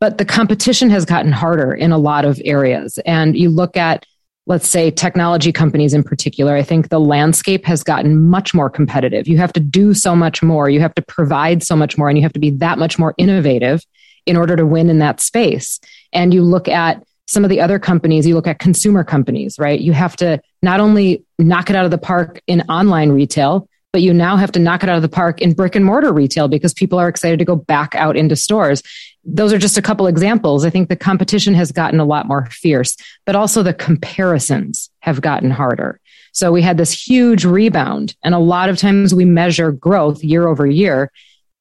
but 0.00 0.18
the 0.18 0.24
competition 0.24 0.90
has 0.90 1.04
gotten 1.04 1.32
harder 1.32 1.72
in 1.72 1.92
a 1.92 1.98
lot 1.98 2.24
of 2.24 2.40
areas. 2.44 2.98
And 3.06 3.36
you 3.36 3.50
look 3.50 3.76
at, 3.76 4.04
let's 4.46 4.68
say, 4.68 4.90
technology 4.90 5.52
companies 5.52 5.94
in 5.94 6.02
particular, 6.02 6.54
I 6.56 6.62
think 6.62 6.88
the 6.88 7.00
landscape 7.00 7.64
has 7.66 7.82
gotten 7.82 8.28
much 8.28 8.54
more 8.54 8.70
competitive. 8.70 9.28
You 9.28 9.38
have 9.38 9.52
to 9.54 9.60
do 9.60 9.94
so 9.94 10.16
much 10.16 10.42
more, 10.42 10.68
you 10.68 10.80
have 10.80 10.94
to 10.94 11.02
provide 11.02 11.62
so 11.62 11.76
much 11.76 11.98
more, 11.98 12.08
and 12.08 12.18
you 12.18 12.22
have 12.22 12.32
to 12.34 12.40
be 12.40 12.50
that 12.50 12.78
much 12.78 12.98
more 12.98 13.14
innovative 13.18 13.82
in 14.26 14.36
order 14.36 14.56
to 14.56 14.66
win 14.66 14.90
in 14.90 14.98
that 14.98 15.20
space. 15.20 15.78
And 16.12 16.34
you 16.34 16.42
look 16.42 16.68
at 16.68 17.02
some 17.26 17.44
of 17.44 17.50
the 17.50 17.60
other 17.60 17.78
companies, 17.78 18.26
you 18.26 18.34
look 18.34 18.46
at 18.46 18.58
consumer 18.58 19.02
companies, 19.02 19.58
right? 19.58 19.80
You 19.80 19.92
have 19.92 20.16
to 20.16 20.40
not 20.62 20.80
only 20.80 21.24
knock 21.38 21.70
it 21.70 21.76
out 21.76 21.84
of 21.84 21.90
the 21.90 21.98
park 21.98 22.40
in 22.46 22.62
online 22.62 23.10
retail, 23.10 23.68
but 23.96 24.02
you 24.02 24.12
now 24.12 24.36
have 24.36 24.52
to 24.52 24.58
knock 24.58 24.82
it 24.82 24.90
out 24.90 24.96
of 24.96 25.00
the 25.00 25.08
park 25.08 25.40
in 25.40 25.54
brick 25.54 25.74
and 25.74 25.82
mortar 25.82 26.12
retail 26.12 26.48
because 26.48 26.74
people 26.74 26.98
are 26.98 27.08
excited 27.08 27.38
to 27.38 27.46
go 27.46 27.56
back 27.56 27.94
out 27.94 28.14
into 28.14 28.36
stores. 28.36 28.82
Those 29.24 29.54
are 29.54 29.58
just 29.58 29.78
a 29.78 29.80
couple 29.80 30.06
examples. 30.06 30.66
I 30.66 30.68
think 30.68 30.90
the 30.90 30.96
competition 30.96 31.54
has 31.54 31.72
gotten 31.72 31.98
a 31.98 32.04
lot 32.04 32.28
more 32.28 32.44
fierce, 32.50 32.94
but 33.24 33.34
also 33.34 33.62
the 33.62 33.72
comparisons 33.72 34.90
have 35.00 35.22
gotten 35.22 35.50
harder. 35.50 35.98
So 36.32 36.52
we 36.52 36.60
had 36.60 36.76
this 36.76 36.92
huge 36.92 37.46
rebound 37.46 38.14
and 38.22 38.34
a 38.34 38.38
lot 38.38 38.68
of 38.68 38.76
times 38.76 39.14
we 39.14 39.24
measure 39.24 39.72
growth 39.72 40.22
year 40.22 40.46
over 40.46 40.66
year. 40.66 41.10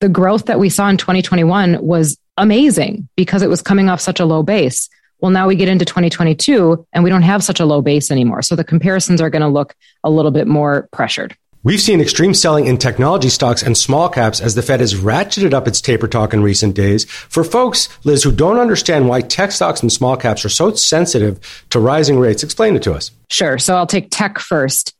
The 0.01 0.10
growth 0.10 0.48
that 0.48 0.60
we 0.60 0.68
saw 0.68 0.89
in 0.89 0.98
2021 0.98 1.82
was 1.82 2.18
amazing 2.36 3.08
because 3.15 3.44
it 3.44 3.50
was 3.50 3.62
coming 3.62 3.88
off 3.88 4.01
such 4.01 4.20
a 4.20 4.25
low 4.25 4.44
base. 4.44 4.89
Well, 5.20 5.32
now 5.32 5.48
we 5.48 5.56
get 5.56 5.70
into 5.70 5.86
2022 5.86 6.86
and 6.92 7.01
we 7.01 7.10
don't 7.10 7.22
have 7.22 7.46
such 7.46 7.62
a 7.62 7.65
low 7.65 7.82
base 7.82 8.12
anymore. 8.12 8.42
So 8.42 8.58
the 8.58 8.65
comparisons 8.65 9.22
are 9.22 9.30
going 9.30 9.42
to 9.42 9.48
look 9.48 9.74
a 10.04 10.10
little 10.10 10.32
bit 10.32 10.48
more 10.48 10.89
pressured. 10.92 11.38
We've 11.65 11.81
seen 11.81 12.00
extreme 12.00 12.36
selling 12.36 12.67
in 12.67 12.77
technology 12.77 13.29
stocks 13.29 13.63
and 13.63 13.75
small 13.75 14.07
caps 14.07 14.39
as 14.39 14.53
the 14.53 14.62
Fed 14.62 14.81
has 14.81 14.93
ratcheted 14.93 15.51
up 15.51 15.67
its 15.67 15.81
taper 15.81 16.07
talk 16.07 16.31
in 16.31 16.43
recent 16.43 16.75
days. 16.75 17.05
For 17.05 17.43
folks, 17.43 17.89
Liz, 18.05 18.22
who 18.22 18.31
don't 18.31 18.60
understand 18.60 19.10
why 19.10 19.22
tech 19.22 19.51
stocks 19.51 19.81
and 19.81 19.91
small 19.91 20.15
caps 20.15 20.45
are 20.45 20.50
so 20.50 20.75
sensitive 20.75 21.65
to 21.72 21.79
rising 21.79 22.19
rates, 22.19 22.43
explain 22.43 22.75
it 22.75 22.84
to 22.84 22.93
us. 22.93 23.10
Sure. 23.31 23.57
So 23.57 23.75
I'll 23.75 23.88
take 23.88 24.10
tech 24.12 24.38
first. 24.38 24.93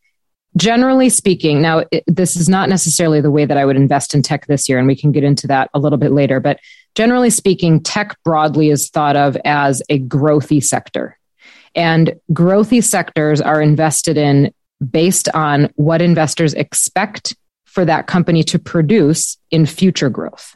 Generally 0.58 1.10
speaking, 1.10 1.62
now 1.62 1.84
it, 1.92 2.04
this 2.08 2.36
is 2.36 2.50
not 2.50 2.68
necessarily 2.68 3.22
the 3.22 3.30
way 3.30 3.46
that 3.46 3.58
I 3.58 3.66
would 3.66 3.76
invest 3.76 4.16
in 4.16 4.24
tech 4.24 4.48
this 4.48 4.68
year, 4.68 4.80
and 4.80 4.88
we 4.88 4.96
can 4.96 5.12
get 5.12 5.24
into 5.24 5.46
that 5.46 5.70
a 5.76 5.80
little 5.80 6.00
bit 6.00 6.14
later. 6.14 6.40
But 6.40 6.60
generally 6.96 7.30
speaking, 7.30 7.80
tech 7.80 8.18
broadly 8.24 8.72
is 8.72 8.90
thought 8.90 9.16
of 9.16 9.38
as 9.46 9.84
a 9.88 10.00
growthy 10.00 10.64
sector. 10.64 11.16
And 11.76 12.16
growthy 12.32 12.84
sectors 12.84 13.40
are 13.40 13.62
invested 13.62 14.18
in 14.18 14.52
based 14.92 15.30
on 15.34 15.70
what 15.76 16.02
investors 16.02 16.54
expect 16.54 17.36
for 17.66 17.86
that 17.86 18.08
company 18.08 18.44
to 18.44 18.60
produce 18.60 19.38
in 19.52 19.66
future 19.66 20.10
growth. 20.10 20.56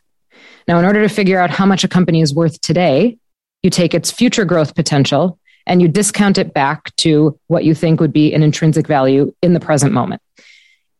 Now, 0.67 0.79
in 0.79 0.85
order 0.85 1.01
to 1.01 1.13
figure 1.13 1.39
out 1.39 1.49
how 1.49 1.65
much 1.65 1.83
a 1.83 1.87
company 1.87 2.21
is 2.21 2.33
worth 2.33 2.61
today, 2.61 3.17
you 3.63 3.69
take 3.69 3.93
its 3.93 4.11
future 4.11 4.45
growth 4.45 4.75
potential 4.75 5.39
and 5.65 5.81
you 5.81 5.87
discount 5.87 6.37
it 6.37 6.53
back 6.53 6.95
to 6.97 7.37
what 7.47 7.63
you 7.63 7.75
think 7.75 7.99
would 7.99 8.13
be 8.13 8.33
an 8.33 8.43
intrinsic 8.43 8.87
value 8.87 9.33
in 9.41 9.53
the 9.53 9.59
present 9.59 9.91
moment. 9.91 10.21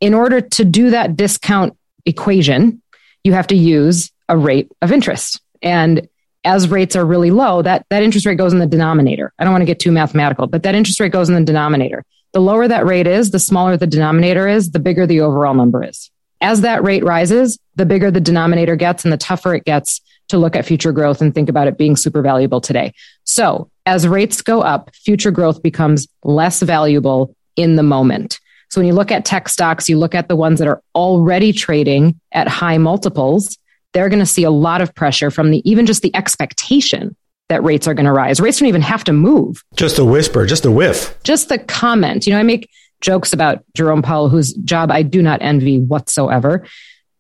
In 0.02 0.14
order 0.14 0.42
to 0.42 0.66
do 0.66 0.90
that 0.92 1.16
discount 1.16 1.78
equation, 2.06 2.82
you 3.24 3.34
have 3.34 3.48
to 3.48 3.56
use 3.56 4.12
a 4.28 4.38
rate 4.38 4.72
of 4.82 4.92
interest. 4.92 5.42
And 5.62 6.08
as 6.44 6.70
rates 6.70 6.96
are 6.96 7.06
really 7.06 7.32
low, 7.32 7.62
that, 7.62 7.86
that 7.90 8.04
interest 8.04 8.26
rate 8.26 8.38
goes 8.38 8.54
in 8.54 8.60
the 8.60 8.68
denominator. 8.68 9.34
I 9.40 9.44
don't 9.44 9.54
want 9.54 9.62
to 9.62 9.66
get 9.66 9.80
too 9.80 9.92
mathematical, 9.92 10.48
but 10.48 10.64
that 10.64 10.76
interest 10.76 11.00
rate 11.00 11.12
goes 11.12 11.30
in 11.30 11.36
the 11.36 11.44
denominator. 11.44 12.06
The 12.34 12.40
lower 12.40 12.68
that 12.68 12.86
rate 12.86 13.08
is, 13.08 13.32
the 13.32 13.40
smaller 13.40 13.78
the 13.78 13.88
denominator 13.88 14.48
is, 14.48 14.72
the 14.72 14.80
bigger 14.80 15.08
the 15.08 15.22
overall 15.22 15.54
number 15.54 15.84
is. 15.84 16.12
As 16.42 16.62
that 16.62 16.84
rate 16.84 17.04
rises, 17.04 17.60
the 17.76 17.86
bigger 17.86 18.12
the 18.12 18.22
denominator 18.22 18.76
gets 18.76 19.04
and 19.04 19.12
the 19.12 19.18
tougher 19.18 19.56
it 19.56 19.66
gets 19.66 20.02
to 20.30 20.38
look 20.38 20.56
at 20.56 20.66
future 20.66 20.92
growth 20.92 21.22
and 21.22 21.34
think 21.34 21.50
about 21.50 21.68
it 21.68 21.78
being 21.78 21.96
super 21.96 22.22
valuable 22.22 22.62
today. 22.62 22.94
So 23.24 23.70
as 23.86 24.08
rates 24.08 24.42
go 24.42 24.62
up, 24.62 24.94
future 24.94 25.32
growth 25.32 25.64
becomes 25.64 26.08
less 26.24 26.62
valuable 26.62 27.36
in 27.56 27.76
the 27.76 27.84
moment. 27.84 28.40
So 28.70 28.80
when 28.80 28.88
you 28.88 28.94
look 28.94 29.12
at 29.12 29.26
tech 29.26 29.50
stocks, 29.50 29.90
you 29.90 29.98
look 29.98 30.14
at 30.14 30.28
the 30.28 30.36
ones 30.36 30.60
that 30.60 30.68
are 30.68 30.82
already 30.94 31.52
trading 31.52 32.20
at 32.32 32.48
high 32.48 32.78
multiples, 32.78 33.58
they're 33.94 34.10
going 34.10 34.20
to 34.20 34.26
see 34.26 34.44
a 34.44 34.52
lot 34.52 34.82
of 34.82 34.94
pressure 34.94 35.32
from 35.32 35.50
the 35.50 35.68
even 35.70 35.88
just 35.88 36.04
the 36.04 36.16
expectation 36.16 37.16
that 37.50 37.64
rates 37.64 37.88
are 37.88 37.94
going 37.94 38.06
to 38.06 38.12
rise. 38.12 38.40
Rates 38.40 38.60
don't 38.60 38.70
even 38.70 38.82
have 38.82 39.04
to 39.06 39.14
move. 39.14 39.64
Just 39.76 40.00
a 40.00 40.06
whisper, 40.06 40.46
just 40.46 40.66
a 40.66 40.72
whiff. 40.72 41.18
Just 41.24 41.50
the 41.50 41.60
comment. 41.60 42.26
You 42.26 42.34
know, 42.34 42.40
I 42.40 42.44
make 42.44 42.70
jokes 43.02 43.34
about 43.34 43.64
Jerome 43.74 44.02
Powell, 44.02 44.30
whose 44.30 44.54
job 44.54 44.92
I 44.92 45.02
do 45.04 45.22
not 45.22 45.42
envy 45.42 45.80
whatsoever, 45.80 46.66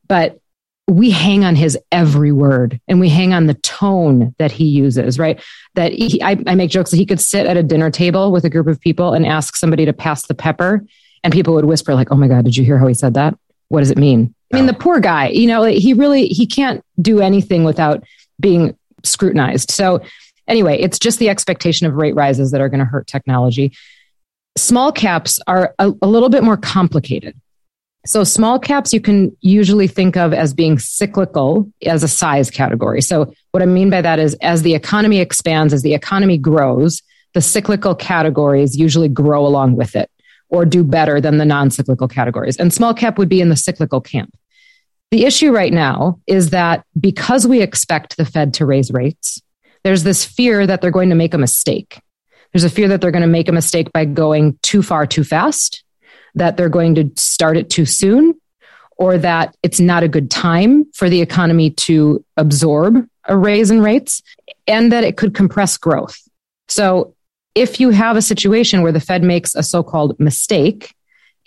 but 0.07 0.39
we 0.87 1.11
hang 1.11 1.45
on 1.45 1.55
his 1.55 1.77
every 1.91 2.31
word 2.31 2.79
and 2.87 2.99
we 2.99 3.09
hang 3.09 3.31
on 3.31 3.45
the 3.45 3.53
tone 3.53 4.33
that 4.39 4.51
he 4.51 4.65
uses, 4.65 5.19
right? 5.19 5.39
That 5.75 5.91
he, 5.91 6.21
I, 6.21 6.37
I 6.47 6.55
make 6.55 6.71
jokes 6.71 6.89
that 6.91 6.97
he 6.97 7.05
could 7.05 7.19
sit 7.19 7.45
at 7.45 7.57
a 7.57 7.63
dinner 7.63 7.91
table 7.91 8.31
with 8.31 8.43
a 8.43 8.49
group 8.49 8.67
of 8.67 8.79
people 8.79 9.13
and 9.13 9.25
ask 9.25 9.55
somebody 9.55 9.85
to 9.85 9.93
pass 9.93 10.25
the 10.25 10.33
pepper, 10.33 10.83
and 11.23 11.31
people 11.31 11.53
would 11.53 11.65
whisper, 11.65 11.93
like, 11.93 12.11
oh 12.11 12.15
my 12.15 12.27
God, 12.27 12.45
did 12.45 12.57
you 12.57 12.63
hear 12.63 12.77
how 12.77 12.87
he 12.87 12.93
said 12.93 13.13
that? 13.15 13.37
What 13.67 13.81
does 13.81 13.91
it 13.91 13.97
mean? 13.97 14.33
I 14.51 14.55
mean, 14.55 14.65
the 14.65 14.73
poor 14.73 14.99
guy, 14.99 15.27
you 15.27 15.45
know, 15.45 15.63
he 15.63 15.93
really, 15.93 16.27
he 16.27 16.47
can't 16.47 16.83
do 16.99 17.19
anything 17.19 17.65
without 17.65 18.03
being 18.39 18.75
scrutinized. 19.03 19.71
So 19.71 20.01
anyway, 20.47 20.79
it's 20.79 20.99
just 20.99 21.19
the 21.19 21.29
expectation 21.29 21.87
of 21.87 21.93
rate 21.93 22.15
rises 22.15 22.51
that 22.51 22.61
are 22.61 22.69
going 22.69 22.79
to 22.79 22.85
hurt 22.85 23.07
technology. 23.07 23.71
Small 24.57 24.91
caps 24.91 25.39
are 25.47 25.73
a, 25.79 25.91
a 26.01 26.07
little 26.07 26.29
bit 26.29 26.43
more 26.43 26.57
complicated. 26.57 27.35
So 28.05 28.23
small 28.23 28.59
caps 28.59 28.93
you 28.93 29.01
can 29.01 29.35
usually 29.41 29.87
think 29.87 30.15
of 30.15 30.33
as 30.33 30.53
being 30.53 30.79
cyclical 30.79 31.69
as 31.85 32.01
a 32.01 32.07
size 32.07 32.49
category. 32.49 33.01
So 33.01 33.33
what 33.51 33.61
I 33.61 33.65
mean 33.65 33.89
by 33.89 34.01
that 34.01 34.19
is 34.19 34.35
as 34.41 34.61
the 34.61 34.73
economy 34.73 35.19
expands, 35.19 35.73
as 35.73 35.81
the 35.81 35.93
economy 35.93 36.37
grows, 36.37 37.01
the 37.33 37.41
cyclical 37.41 37.93
categories 37.93 38.77
usually 38.77 39.09
grow 39.09 39.45
along 39.45 39.75
with 39.75 39.95
it 39.95 40.09
or 40.49 40.65
do 40.65 40.83
better 40.83 41.21
than 41.21 41.37
the 41.37 41.45
non-cyclical 41.45 42.07
categories. 42.07 42.57
And 42.57 42.73
small 42.73 42.93
cap 42.93 43.17
would 43.17 43.29
be 43.29 43.41
in 43.41 43.49
the 43.49 43.55
cyclical 43.55 44.01
camp. 44.01 44.33
The 45.11 45.25
issue 45.25 45.51
right 45.51 45.73
now 45.73 46.19
is 46.27 46.51
that 46.51 46.85
because 46.99 47.47
we 47.47 47.61
expect 47.61 48.17
the 48.17 48.25
Fed 48.25 48.53
to 48.55 48.65
raise 48.65 48.91
rates, 48.91 49.41
there's 49.83 50.03
this 50.03 50.23
fear 50.23 50.67
that 50.67 50.81
they're 50.81 50.91
going 50.91 51.09
to 51.09 51.15
make 51.15 51.33
a 51.33 51.39
mistake. 51.39 51.99
There's 52.53 52.63
a 52.63 52.69
fear 52.69 52.87
that 52.89 53.01
they're 53.01 53.11
going 53.11 53.23
to 53.23 53.27
make 53.27 53.47
a 53.47 53.53
mistake 53.53 53.91
by 53.91 54.05
going 54.05 54.57
too 54.61 54.83
far 54.83 55.07
too 55.07 55.23
fast 55.23 55.83
that 56.35 56.57
they're 56.57 56.69
going 56.69 56.95
to 56.95 57.11
start 57.17 57.57
it 57.57 57.69
too 57.69 57.85
soon 57.85 58.39
or 58.97 59.17
that 59.17 59.55
it's 59.63 59.79
not 59.79 60.03
a 60.03 60.07
good 60.07 60.29
time 60.29 60.85
for 60.93 61.09
the 61.09 61.21
economy 61.21 61.71
to 61.71 62.23
absorb 62.37 63.07
a 63.25 63.37
raise 63.37 63.71
in 63.71 63.81
rates 63.81 64.21
and 64.67 64.91
that 64.91 65.03
it 65.03 65.17
could 65.17 65.33
compress 65.33 65.77
growth. 65.77 66.17
So 66.67 67.15
if 67.55 67.79
you 67.79 67.89
have 67.89 68.15
a 68.15 68.21
situation 68.21 68.81
where 68.81 68.91
the 68.91 68.99
Fed 68.99 69.23
makes 69.23 69.55
a 69.55 69.63
so-called 69.63 70.19
mistake 70.19 70.93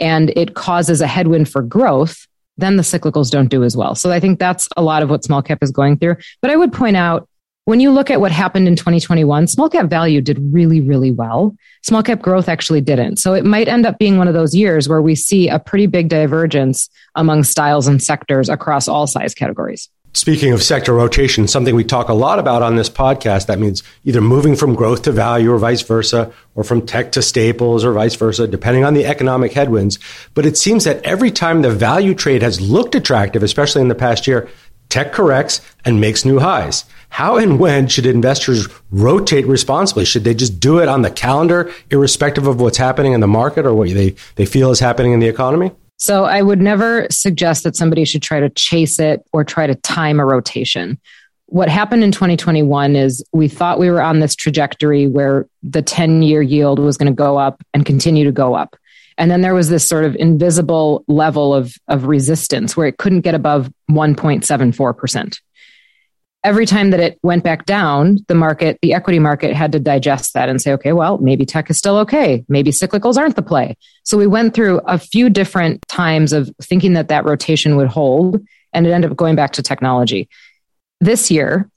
and 0.01 0.31
it 0.31 0.55
causes 0.55 1.01
a 1.01 1.07
headwind 1.07 1.49
for 1.49 1.63
growth, 1.63 2.27
then 2.57 2.77
the 2.77 2.83
cyclicals 2.83 3.31
don't 3.31 3.49
do 3.49 3.65
as 3.65 3.77
well. 3.77 3.95
So 3.95 4.11
I 4.11 4.21
think 4.21 4.39
that's 4.39 4.69
a 4.77 4.83
lot 4.83 5.03
of 5.03 5.11
what 5.11 5.25
small 5.25 5.43
cap 5.43 5.59
is 5.63 5.71
going 5.71 5.99
through. 5.99 6.17
But 6.41 6.51
I 6.51 6.57
would 6.57 6.73
point 6.73 6.97
out 6.97 7.29
when 7.65 7.79
you 7.79 7.93
look 7.93 8.11
at 8.11 8.21
what 8.21 8.33
happened 8.33 8.67
in 8.67 8.75
2021, 8.75 9.47
small 9.47 9.71
cap 9.71 9.89
value 9.89 10.21
did 10.21 10.39
really, 10.53 10.81
really 10.81 11.13
well. 11.13 11.55
Small 11.83 12.03
cap 12.03 12.21
growth 12.21 12.49
actually 12.49 12.81
didn't. 12.81 13.19
So 13.19 13.35
it 13.35 13.45
might 13.45 13.69
end 13.69 13.87
up 13.87 13.99
being 13.99 14.19
one 14.19 14.27
of 14.27 14.35
those 14.35 14.55
years 14.55 14.89
where 14.89 15.01
we 15.01 15.15
see 15.15 15.49
a 15.49 15.61
pretty 15.61 15.87
big 15.87 16.09
divergence 16.09 16.91
among 17.15 17.45
styles 17.45 17.87
and 17.87 18.03
sectors 18.03 18.49
across 18.49 18.89
all 18.89 19.07
size 19.07 19.35
categories. 19.35 19.89
Speaking 20.15 20.53
of 20.53 20.63
sector 20.63 20.93
rotation, 20.93 21.49
something 21.49 21.75
we 21.75 21.85
talk 21.85 22.11
a 22.11 22.15
lot 22.15 22.39
about 22.39 22.63
on 22.63 22.77
this 22.77 22.91
podcast, 22.91 23.47
that 23.47 23.59
means 23.59 23.83
either 24.05 24.21
moving 24.21 24.57
from 24.57 24.75
growth 24.75 25.03
to 25.03 25.13
value 25.13 25.51
or 25.51 25.59
vice 25.59 25.81
versa, 25.81 26.31
or 26.55 26.65
from 26.65 26.87
tech 26.87 27.13
to 27.13 27.23
staples 27.23 27.83
or 27.83 27.95
vice 27.95 28.15
versa, 28.15 28.47
depending 28.47 28.85
on 28.85 28.93
the 28.93 29.07
economic 29.07 29.55
headwinds. 29.55 29.99
But 30.35 30.45
it 30.45 30.59
seems 30.59 30.85
that 30.85 31.03
every 31.03 31.31
time 31.31 31.63
the 31.63 31.71
value 31.71 32.15
trade 32.15 32.43
has 32.43 32.61
looked 32.61 32.95
attractive, 32.95 33.43
especially 33.43 33.81
in 33.81 33.89
the 33.89 33.95
past 33.95 34.27
year, 34.27 34.51
tech 34.91 35.15
corrects 35.15 35.63
and 35.83 35.99
makes 35.99 36.27
new 36.27 36.41
highs. 36.41 36.85
How 37.09 37.39
and 37.39 37.59
when 37.59 37.89
should 37.89 38.05
investors 38.05 38.69
rotate 38.91 39.47
responsibly? 39.47 40.05
Should 40.05 40.25
they 40.25 40.35
just 40.35 40.61
do 40.61 40.79
it 40.79 40.89
on 40.89 41.01
the 41.01 41.11
calendar, 41.11 41.73
irrespective 41.91 42.47
of 42.47 42.61
what's 42.61 42.77
happening 42.77 43.15
in 43.15 43.21
the 43.21 43.27
market 43.27 43.65
or 43.65 43.73
what 43.73 43.89
they, 43.89 44.15
they 44.35 44.45
feel 44.45 44.71
is 44.71 44.81
happening 44.81 45.13
in 45.13 45.21
the 45.21 45.29
economy? 45.29 45.73
So 46.03 46.25
I 46.25 46.43
would 46.43 46.61
never 46.61 47.07
suggest 47.13 47.63
that 47.63 47.77
somebody 47.77 48.05
should 48.05 48.23
try 48.23 48.41
to 48.41 48.51
chase 48.51 48.99
it 48.99 49.25
or 49.33 49.45
try 49.45 49.69
to 49.69 49.77
time 49.77 50.19
a 50.19 50.27
rotation. 50.27 50.99
What 51.47 51.69
happened 51.69 52.03
in 52.03 52.11
2021 52.11 52.97
is 52.97 53.25
we 53.33 53.47
thought 53.47 53.79
we 53.79 53.89
were 53.89 54.03
on 54.03 54.19
this 54.19 54.35
trajectory 54.35 55.07
where 55.07 55.47
the 55.63 55.81
10 55.81 56.23
year 56.23 56.43
yield 56.43 56.81
was 56.81 56.97
going 56.97 57.07
to 57.07 57.15
go 57.15 57.39
up 57.39 57.63
and 57.73 57.87
continue 57.87 58.25
to 58.25 58.33
go 58.33 58.55
up. 58.55 58.75
And 59.17 59.31
then 59.31 59.43
there 59.43 59.55
was 59.55 59.69
this 59.69 59.87
sort 59.87 60.05
of 60.05 60.17
invisible 60.17 61.05
level 61.07 61.55
of, 61.55 61.77
of 61.87 62.07
resistance 62.07 62.77
where 62.77 62.89
it 62.89 62.99
couldn't 62.99 63.21
get 63.21 63.37
above 63.37 63.73
1.74% 63.89 65.39
every 66.45 66.67
time 66.67 66.91
that 66.91 67.01
it 67.01 67.19
went 67.23 67.45
back 67.45 67.67
down, 67.67 68.19
the 68.27 68.35
market, 68.35 68.79
the 68.83 68.95
equity 68.95 69.19
market 69.19 69.55
had 69.55 69.73
to 69.73 69.81
digest 69.81 70.35
that 70.35 70.49
and 70.49 70.61
say, 70.61 70.73
okay, 70.73 70.93
well, 70.93 71.19
maybe 71.19 71.47
tech 71.47 71.71
is 71.71 71.79
still 71.79 71.97
okay. 71.99 72.45
Maybe 72.49 72.71
cyclicals 72.71 73.17
aren't 73.17 73.37
the 73.37 73.43
play. 73.43 73.77
So 74.03 74.19
we 74.19 74.27
went 74.27 74.55
through 74.55 74.81
a 74.87 74.99
few 74.99 75.31
different 75.31 75.87
times 75.89 76.33
of 76.33 76.51
thinking 76.61 76.95
that 76.95 77.09
that 77.09 77.25
rotation 77.25 77.77
would 77.77 77.89
hold 77.89 78.45
and 78.73 78.87
it 78.87 78.91
ended 78.91 79.11
up 79.11 79.17
going 79.17 79.37
back 79.37 79.53
to 79.53 79.63
technology. 79.63 80.29
This 81.01 81.31
year, 81.31 81.71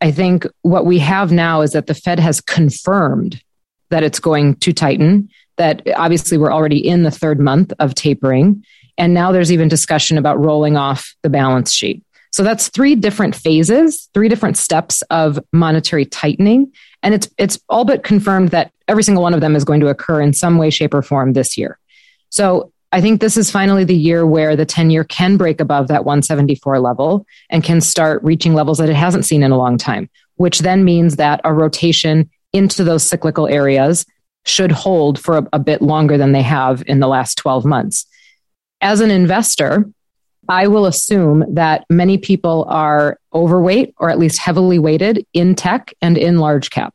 I 0.00 0.10
think 0.10 0.46
what 0.62 0.86
we 0.86 0.98
have 0.98 1.32
now 1.32 1.60
is 1.62 1.72
that 1.72 1.86
the 1.86 1.94
Fed 1.94 2.18
has 2.18 2.40
confirmed 2.40 3.42
that 3.90 4.02
it's 4.02 4.20
going 4.20 4.56
to 4.56 4.72
tighten, 4.72 5.28
that 5.56 5.82
obviously 5.96 6.38
we're 6.38 6.52
already 6.52 6.86
in 6.86 7.02
the 7.02 7.10
third 7.10 7.40
month 7.40 7.72
of 7.78 7.94
tapering. 7.94 8.64
And 8.98 9.14
now 9.14 9.32
there's 9.32 9.52
even 9.52 9.68
discussion 9.68 10.18
about 10.18 10.38
rolling 10.38 10.76
off 10.76 11.14
the 11.22 11.30
balance 11.30 11.72
sheet. 11.72 12.02
So 12.32 12.42
that's 12.42 12.68
three 12.68 12.94
different 12.94 13.34
phases, 13.34 14.08
three 14.14 14.28
different 14.28 14.56
steps 14.56 15.02
of 15.10 15.38
monetary 15.52 16.04
tightening. 16.04 16.72
And 17.02 17.14
it's, 17.14 17.28
it's 17.38 17.58
all 17.68 17.84
but 17.84 18.04
confirmed 18.04 18.50
that 18.50 18.72
every 18.86 19.02
single 19.02 19.22
one 19.22 19.34
of 19.34 19.40
them 19.40 19.56
is 19.56 19.64
going 19.64 19.80
to 19.80 19.88
occur 19.88 20.20
in 20.20 20.32
some 20.32 20.58
way, 20.58 20.70
shape, 20.70 20.94
or 20.94 21.02
form 21.02 21.32
this 21.32 21.58
year. 21.58 21.78
So 22.28 22.72
I 22.92 23.00
think 23.00 23.20
this 23.20 23.36
is 23.36 23.50
finally 23.50 23.84
the 23.84 23.96
year 23.96 24.26
where 24.26 24.56
the 24.56 24.66
10 24.66 24.90
year 24.90 25.04
can 25.04 25.36
break 25.36 25.60
above 25.60 25.88
that 25.88 26.04
174 26.04 26.80
level 26.80 27.24
and 27.48 27.62
can 27.62 27.80
start 27.80 28.22
reaching 28.22 28.54
levels 28.54 28.78
that 28.78 28.88
it 28.88 28.96
hasn't 28.96 29.24
seen 29.24 29.42
in 29.42 29.52
a 29.52 29.58
long 29.58 29.78
time, 29.78 30.08
which 30.36 30.60
then 30.60 30.84
means 30.84 31.16
that 31.16 31.40
a 31.44 31.52
rotation 31.52 32.30
into 32.52 32.82
those 32.82 33.04
cyclical 33.04 33.46
areas 33.46 34.04
should 34.44 34.72
hold 34.72 35.20
for 35.20 35.38
a, 35.38 35.46
a 35.52 35.58
bit 35.58 35.82
longer 35.82 36.16
than 36.18 36.32
they 36.32 36.42
have 36.42 36.82
in 36.86 36.98
the 36.98 37.06
last 37.06 37.36
12 37.36 37.64
months. 37.64 38.06
As 38.80 39.00
an 39.00 39.10
investor, 39.10 39.84
I 40.50 40.66
will 40.66 40.86
assume 40.86 41.44
that 41.54 41.84
many 41.88 42.18
people 42.18 42.66
are 42.68 43.18
overweight 43.32 43.94
or 43.98 44.10
at 44.10 44.18
least 44.18 44.40
heavily 44.40 44.80
weighted 44.80 45.24
in 45.32 45.54
tech 45.54 45.94
and 46.02 46.18
in 46.18 46.38
large 46.38 46.70
cap. 46.70 46.92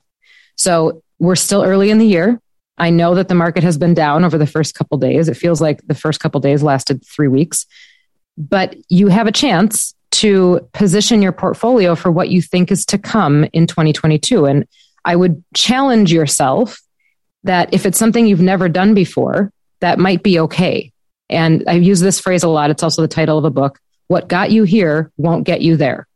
So 0.58 1.02
we're 1.20 1.38
still 1.38 1.64
early 1.64 1.90
in 1.90 1.98
the 1.98 2.06
year. 2.06 2.42
I 2.78 2.90
know 2.90 3.16
that 3.16 3.30
the 3.30 3.36
market 3.36 3.64
has 3.64 3.78
been 3.78 3.94
down 3.94 4.26
over 4.26 4.38
the 4.38 4.46
first 4.46 4.76
couple 4.76 4.98
days. 4.98 5.30
It 5.30 5.38
feels 5.38 5.62
like 5.62 5.82
the 5.88 5.96
first 5.96 6.20
couple 6.20 6.42
days 6.42 6.64
lasted 6.64 7.06
three 7.08 7.30
weeks, 7.30 7.66
but 8.38 8.76
you 8.90 9.08
have 9.08 9.26
a 9.26 9.32
chance 9.32 9.96
to 10.12 10.68
position 10.74 11.22
your 11.22 11.32
portfolio 11.32 11.96
for 11.96 12.12
what 12.12 12.28
you 12.28 12.42
think 12.42 12.74
is 12.74 12.86
to 12.88 12.98
come 12.98 13.46
in 13.54 13.68
2022. 13.68 14.46
And 14.46 14.68
I 15.06 15.16
would 15.16 15.42
challenge 15.54 16.12
yourself 16.12 16.82
that 17.46 17.74
if 17.74 17.86
it's 17.86 18.00
something 18.00 18.28
you've 18.28 18.42
never 18.42 18.68
done 18.68 18.94
before, 18.94 19.54
that 19.80 19.98
might 19.98 20.24
be 20.24 20.40
okay. 20.40 20.92
And 21.30 21.64
I 21.68 21.74
use 21.74 22.00
this 22.00 22.20
phrase 22.20 22.44
a 22.44 22.48
lot. 22.48 22.70
It's 22.70 22.84
also 22.84 23.02
the 23.02 23.08
title 23.08 23.38
of 23.38 23.46
a 23.46 23.50
book. 23.50 23.80
What 24.08 24.28
got 24.28 24.52
you 24.52 24.64
here 24.64 25.12
won't 25.18 25.46
get 25.46 25.62
you 25.62 25.78
there. 25.78 26.08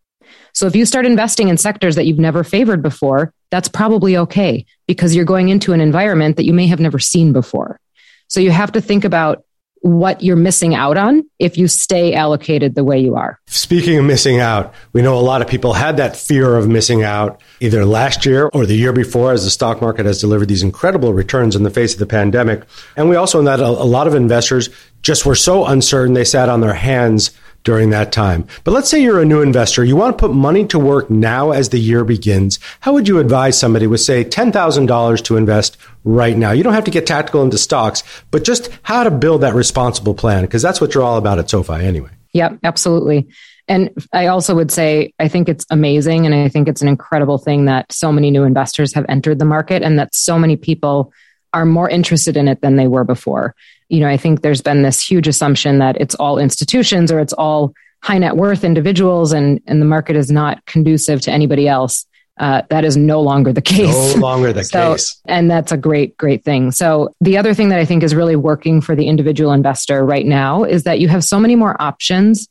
So 0.54 0.68
if 0.68 0.76
you 0.76 0.86
start 0.86 1.06
investing 1.06 1.50
in 1.50 1.58
sectors 1.58 1.96
that 1.96 2.06
you've 2.06 2.20
never 2.20 2.44
favored 2.44 2.82
before, 2.82 3.34
that's 3.50 3.68
probably 3.70 4.18
okay 4.18 4.66
because 4.88 5.16
you're 5.16 5.26
going 5.26 5.50
into 5.50 5.74
an 5.74 5.82
environment 5.82 6.38
that 6.38 6.46
you 6.46 6.54
may 6.54 6.68
have 6.68 6.80
never 6.80 7.00
seen 7.00 7.34
before. 7.34 7.80
So 8.28 8.40
you 8.40 8.52
have 8.52 8.72
to 8.74 8.82
think 8.82 9.06
about 9.06 9.44
what 9.82 10.22
you're 10.22 10.36
missing 10.36 10.76
out 10.76 10.98
on 10.98 11.24
if 11.40 11.58
you 11.58 11.68
stay 11.68 12.14
allocated 12.14 12.76
the 12.76 12.84
way 12.84 13.00
you 13.00 13.16
are. 13.16 13.40
Speaking 13.48 13.98
of 13.98 14.06
missing 14.06 14.40
out, 14.40 14.74
we 14.94 15.02
know 15.02 15.18
a 15.18 15.22
lot 15.22 15.42
of 15.42 15.48
people 15.48 15.74
had 15.74 15.98
that 15.98 16.16
fear 16.16 16.56
of 16.56 16.68
missing 16.68 17.04
out 17.04 17.42
either 17.60 17.86
last 17.86 18.26
year 18.26 18.50
or 18.54 18.66
the 18.66 18.76
year 18.76 18.94
before 18.94 19.32
as 19.32 19.44
the 19.44 19.50
stock 19.50 19.82
market 19.82 20.06
has 20.06 20.20
delivered 20.20 20.48
these 20.48 20.64
incredible 20.64 21.14
returns 21.14 21.56
in 21.56 21.64
the 21.64 21.70
face 21.70 21.94
of 21.94 22.00
the 22.00 22.06
pandemic. 22.06 22.64
And 22.96 23.10
we 23.10 23.16
also 23.16 23.42
know 23.42 23.56
that 23.56 23.60
a 23.60 23.70
lot 23.70 24.08
of 24.08 24.16
investors 24.16 24.70
just 25.02 25.26
were 25.26 25.36
so 25.36 25.66
uncertain 25.66 26.14
they 26.14 26.26
sat 26.26 26.50
on 26.50 26.62
their 26.62 26.74
hands 26.74 27.32
during 27.70 27.92
that 27.92 28.12
time. 28.12 28.48
But 28.64 28.72
let's 28.72 28.90
say 28.90 29.00
you're 29.00 29.22
a 29.22 29.26
new 29.26 29.44
investor, 29.44 29.84
you 29.84 29.96
want 29.96 30.18
to 30.18 30.20
put 30.20 30.34
money 30.34 30.66
to 30.70 30.80
work 30.80 31.12
now 31.12 31.52
as 31.52 31.70
the 31.70 31.78
year 31.78 32.04
begins. 32.04 32.58
How 32.80 32.94
would 32.94 33.08
you 33.08 33.20
advise 33.20 33.60
somebody 33.60 33.86
with, 33.86 34.02
say, 34.02 34.26
$10,000 34.26 35.24
to 35.26 35.38
invest 35.38 35.78
right 36.04 36.36
now? 36.36 36.50
You 36.50 36.64
don't 36.64 36.74
have 36.74 36.86
to 36.86 36.90
get 36.90 37.06
tactical 37.06 37.44
into 37.44 37.60
stocks, 37.60 38.02
but 38.32 38.44
just 38.44 38.72
how 38.82 39.04
to 39.04 39.12
build 39.12 39.42
that 39.42 39.54
responsible 39.54 40.16
plan, 40.16 40.46
because 40.46 40.64
that's 40.64 40.82
what 40.82 40.96
you're 40.96 41.04
all 41.04 41.18
about 41.20 41.38
at 41.38 41.48
SoFi 41.48 41.86
anyway. 41.86 42.10
Yep, 42.34 42.58
absolutely. 42.64 43.28
And 43.68 43.92
I 44.12 44.26
also 44.26 44.56
would 44.56 44.72
say, 44.72 45.14
I 45.20 45.28
think 45.28 45.48
it's 45.48 45.68
amazing. 45.70 46.26
And 46.26 46.34
I 46.34 46.50
think 46.50 46.68
it's 46.68 46.82
an 46.82 46.88
incredible 46.88 47.38
thing 47.38 47.66
that 47.66 47.94
so 47.94 48.12
many 48.12 48.32
new 48.32 48.46
investors 48.46 48.96
have 48.96 49.06
entered 49.08 49.38
the 49.38 49.46
market 49.46 49.84
and 49.84 50.00
that 50.00 50.16
so 50.16 50.40
many 50.40 50.56
people 50.56 51.14
are 51.54 51.68
more 51.68 51.88
interested 51.88 52.36
in 52.36 52.48
it 52.48 52.62
than 52.62 52.78
they 52.78 52.88
were 52.88 53.04
before 53.04 53.54
you 53.90 54.00
know, 54.00 54.08
I 54.08 54.18
think 54.18 54.42
there's 54.42 54.62
been 54.62 54.84
this 54.84 55.06
huge 55.06 55.28
assumption 55.28 55.80
that 55.80 56.00
it's 56.00 56.16
all 56.16 56.38
institutions 56.38 57.12
or 57.12 57.20
it's 57.20 57.34
all 57.34 57.74
high 58.02 58.18
net 58.18 58.38
worth 58.38 58.64
individuals 58.64 59.34
and, 59.34 59.60
and 59.68 59.82
the 59.82 59.86
market 59.86 60.16
is 60.16 60.32
not 60.32 60.66
conducive 60.66 61.22
to 61.22 61.32
anybody 61.32 61.68
else. 61.68 62.06
Uh, 62.40 62.62
that 62.70 62.86
is 62.86 62.96
no 62.96 63.20
longer 63.20 63.52
the 63.52 63.62
case. 63.62 64.16
No 64.16 64.22
longer 64.22 64.54
the 64.54 64.64
so, 64.64 64.94
case. 64.94 65.20
And 65.26 65.52
that's 65.52 65.74
a 65.74 65.78
great, 65.78 66.16
great 66.16 66.46
thing. 66.46 66.72
So, 66.72 67.14
the 67.20 67.38
other 67.38 67.54
thing 67.54 67.68
that 67.68 67.80
I 67.80 67.86
think 67.86 68.02
is 68.02 68.16
really 68.16 68.38
working 68.38 68.80
for 68.80 68.96
the 68.96 69.08
individual 69.08 69.52
investor 69.52 70.06
right 70.06 70.26
now 70.26 70.64
is 70.64 70.84
that 70.84 71.02
you 71.02 71.10
have 71.10 71.26
so 71.26 71.38
many 71.38 71.58
more 71.58 71.76
options 71.82 72.48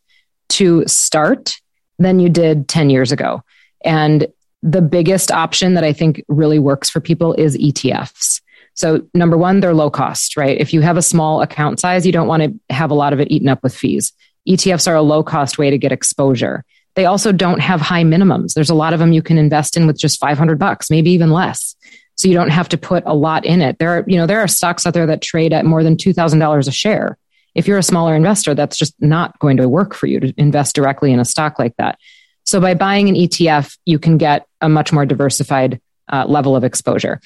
to 0.51 0.87
start 0.87 1.57
than 1.99 2.21
you 2.21 2.29
did 2.29 2.69
10 2.69 2.91
years 2.91 3.13
ago. 3.13 3.43
And 3.83 4.27
the 4.63 4.83
biggest 4.83 5.31
option 5.31 5.73
that 5.75 5.85
I 5.85 5.95
think 5.95 6.23
really 6.29 6.59
works 6.59 6.91
for 6.91 7.01
people 7.01 7.33
is 7.35 7.57
ETFs. 7.57 8.43
So, 8.79 9.05
number 9.13 9.37
one, 9.37 9.59
they're 9.59 9.75
low 9.75 9.91
cost, 9.91 10.37
right? 10.37 10.57
If 10.57 10.73
you 10.73 10.83
have 10.83 10.97
a 10.97 11.03
small 11.03 11.43
account 11.43 11.81
size, 11.81 12.07
you 12.07 12.13
don't 12.13 12.29
want 12.29 12.45
to 12.45 12.55
have 12.73 12.93
a 12.93 12.95
lot 12.95 13.13
of 13.13 13.19
it 13.19 13.29
eaten 13.29 13.49
up 13.49 13.61
with 13.61 13.75
fees. 13.75 14.13
ETFs 14.49 14.87
are 14.87 14.95
a 14.95 15.03
low 15.03 15.25
cost 15.25 15.59
way 15.59 15.69
to 15.69 15.77
get 15.79 15.91
exposure. 15.91 16.65
They 16.95 17.05
also 17.05 17.33
don't 17.33 17.59
have 17.59 17.81
high 17.81 18.05
minimums. 18.05 18.55
There's 18.55 18.71
a 18.71 18.77
lot 18.77 18.93
of 18.93 19.01
them 19.01 19.13
you 19.13 19.21
can 19.21 19.37
invest 19.37 19.77
in 19.77 19.89
with 19.89 19.99
just 19.99 20.21
500 20.21 20.61
bucks, 20.61 20.91
maybe 20.91 21.11
even 21.11 21.33
less. 21.33 21.75
So 22.15 22.29
you 22.29 22.35
don't 22.35 22.51
have 22.51 22.69
to 22.69 22.79
put 22.79 23.03
a 23.05 23.17
lot 23.17 23.45
in 23.45 23.63
it. 23.63 23.81
There 23.81 23.99
are, 23.99 24.05
you 24.07 24.17
know, 24.17 24.29
there 24.29 24.39
are 24.39 24.47
stocks 24.47 24.87
out 24.87 24.95
there 24.95 25.07
that 25.07 25.23
trade 25.23 25.53
at 25.53 25.65
more 25.65 25.83
than 25.83 25.97
$2,000 25.97 26.69
a 26.69 26.71
share. 26.71 27.19
If 27.57 27.67
you're 27.67 27.79
a 27.79 27.83
smaller 27.83 28.15
investor, 28.15 28.55
that's 28.55 28.79
just 28.79 28.95
not 29.01 29.37
going 29.41 29.57
to 29.57 29.69
work 29.69 29.93
for 29.93 30.07
you 30.07 30.21
to 30.21 30.33
invest 30.37 30.77
directly 30.77 31.13
in 31.13 31.19
a 31.19 31.25
stock 31.25 31.59
like 31.59 31.75
that. 31.79 31.99
So 32.45 32.61
by 32.61 32.75
buying 32.75 33.09
an 33.09 33.17
ETF, 33.17 33.77
you 33.87 33.99
can 33.99 34.19
get 34.19 34.47
a 34.61 34.69
much 34.69 34.93
more 34.93 35.05
diversified 35.05 35.81
uh, 36.09 36.27
level 36.29 36.55
of 36.55 36.63
exposure. 36.63 37.21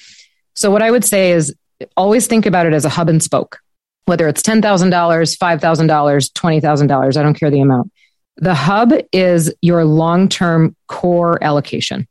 So 0.55 0.71
what 0.71 0.81
I 0.81 0.91
would 0.91 1.03
say 1.03 1.31
is 1.31 1.55
always 1.97 2.27
think 2.27 2.45
about 2.45 2.65
it 2.65 2.73
as 2.73 2.85
a 2.85 2.89
hub 2.89 3.09
and 3.09 3.21
spoke, 3.21 3.59
whether 4.05 4.27
it's 4.27 4.41
$10,000, 4.41 4.61
$5,000, 4.61 5.59
$20,000, 5.59 7.17
I 7.17 7.23
don't 7.23 7.33
care 7.33 7.49
the 7.49 7.61
amount. 7.61 7.91
The 8.37 8.55
hub 8.55 8.93
is 9.11 9.53
your 9.61 9.85
long 9.85 10.29
term 10.29 10.75
core 10.87 11.43
allocation. 11.43 12.07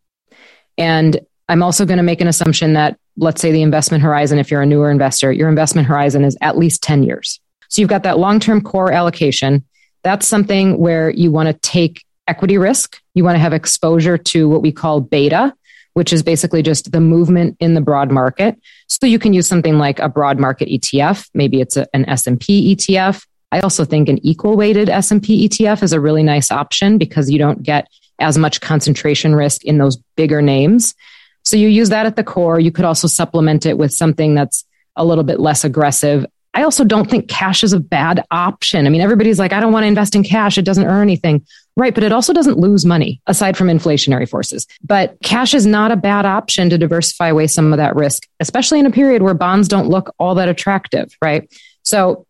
And 0.78 1.20
I'm 1.48 1.62
also 1.62 1.84
going 1.84 1.98
to 1.98 2.02
make 2.02 2.20
an 2.20 2.28
assumption 2.28 2.74
that, 2.74 2.98
let's 3.16 3.42
say, 3.42 3.52
the 3.52 3.62
investment 3.62 4.02
horizon, 4.02 4.38
if 4.38 4.50
you're 4.50 4.62
a 4.62 4.66
newer 4.66 4.90
investor, 4.90 5.32
your 5.32 5.48
investment 5.48 5.88
horizon 5.88 6.24
is 6.24 6.36
at 6.40 6.56
least 6.56 6.82
10 6.82 7.02
years. 7.02 7.40
So 7.68 7.80
you've 7.82 7.90
got 7.90 8.04
that 8.04 8.18
long 8.18 8.40
term 8.40 8.60
core 8.60 8.92
allocation. 8.92 9.64
That's 10.02 10.26
something 10.26 10.78
where 10.78 11.10
you 11.10 11.30
want 11.30 11.48
to 11.48 11.54
take 11.54 12.04
equity 12.28 12.58
risk. 12.58 12.98
You 13.14 13.24
want 13.24 13.34
to 13.34 13.40
have 13.40 13.52
exposure 13.52 14.16
to 14.16 14.48
what 14.48 14.62
we 14.62 14.72
call 14.72 15.00
beta, 15.00 15.54
which 15.94 16.12
is 16.12 16.22
basically 16.22 16.62
just 16.62 16.90
the 16.92 17.00
movement 17.00 17.56
in 17.60 17.74
the 17.74 17.80
broad 17.80 18.10
market. 18.10 18.58
So 18.88 19.06
you 19.06 19.18
can 19.18 19.32
use 19.32 19.46
something 19.46 19.78
like 19.78 19.98
a 19.98 20.08
broad 20.08 20.38
market 20.38 20.68
ETF. 20.68 21.28
Maybe 21.34 21.60
it's 21.60 21.76
a, 21.76 21.86
an 21.94 22.08
S&P 22.08 22.74
ETF. 22.74 23.26
I 23.50 23.60
also 23.60 23.84
think 23.84 24.08
an 24.08 24.24
equal 24.24 24.56
weighted 24.56 24.88
S&P 24.88 25.48
ETF 25.48 25.82
is 25.82 25.92
a 25.92 26.00
really 26.00 26.22
nice 26.22 26.50
option 26.50 26.96
because 26.96 27.30
you 27.30 27.38
don't 27.38 27.62
get 27.62 27.88
as 28.18 28.38
much 28.38 28.60
concentration 28.60 29.34
risk 29.34 29.64
in 29.64 29.78
those 29.78 29.96
bigger 30.16 30.40
names. 30.40 30.94
So 31.42 31.56
you 31.56 31.68
use 31.68 31.90
that 31.90 32.06
at 32.06 32.16
the 32.16 32.24
core. 32.24 32.58
You 32.58 32.72
could 32.72 32.84
also 32.84 33.08
supplement 33.08 33.66
it 33.66 33.76
with 33.76 33.92
something 33.92 34.34
that's 34.34 34.64
a 34.96 35.04
little 35.04 35.24
bit 35.24 35.40
less 35.40 35.64
aggressive. 35.64 36.24
I 36.54 36.64
also 36.64 36.84
don't 36.84 37.08
think 37.10 37.28
cash 37.28 37.64
is 37.64 37.72
a 37.72 37.80
bad 37.80 38.24
option. 38.30 38.86
I 38.86 38.90
mean, 38.90 39.00
everybody's 39.00 39.38
like, 39.38 39.52
I 39.52 39.60
don't 39.60 39.72
want 39.72 39.84
to 39.84 39.88
invest 39.88 40.14
in 40.14 40.22
cash. 40.22 40.58
It 40.58 40.64
doesn't 40.64 40.84
earn 40.84 41.02
anything. 41.02 41.46
Right. 41.76 41.94
But 41.94 42.04
it 42.04 42.12
also 42.12 42.34
doesn't 42.34 42.58
lose 42.58 42.84
money 42.84 43.22
aside 43.26 43.56
from 43.56 43.68
inflationary 43.68 44.28
forces. 44.28 44.66
But 44.82 45.16
cash 45.22 45.54
is 45.54 45.64
not 45.64 45.90
a 45.90 45.96
bad 45.96 46.26
option 46.26 46.68
to 46.68 46.76
diversify 46.76 47.28
away 47.28 47.46
some 47.46 47.72
of 47.72 47.78
that 47.78 47.96
risk, 47.96 48.28
especially 48.40 48.78
in 48.78 48.86
a 48.86 48.90
period 48.90 49.22
where 49.22 49.32
bonds 49.32 49.68
don't 49.68 49.88
look 49.88 50.14
all 50.18 50.34
that 50.34 50.50
attractive. 50.50 51.16
Right. 51.22 51.50
So 51.82 52.26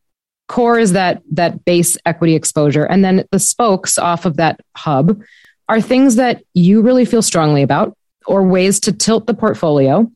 core 0.47 0.79
is 0.79 0.93
that, 0.93 1.23
that 1.33 1.65
base 1.65 1.97
equity 2.07 2.37
exposure. 2.37 2.85
And 2.85 3.05
then 3.05 3.25
the 3.33 3.41
spokes 3.41 3.99
off 3.99 4.25
of 4.25 4.37
that 4.37 4.61
hub 4.77 5.21
are 5.69 5.81
things 5.81 6.15
that 6.17 6.45
you 6.55 6.83
really 6.83 7.05
feel 7.05 7.23
strongly 7.23 7.63
about 7.63 7.97
or 8.27 8.45
ways 8.45 8.79
to 8.81 8.93
tilt 8.93 9.27
the 9.27 9.35
portfolio 9.35 10.09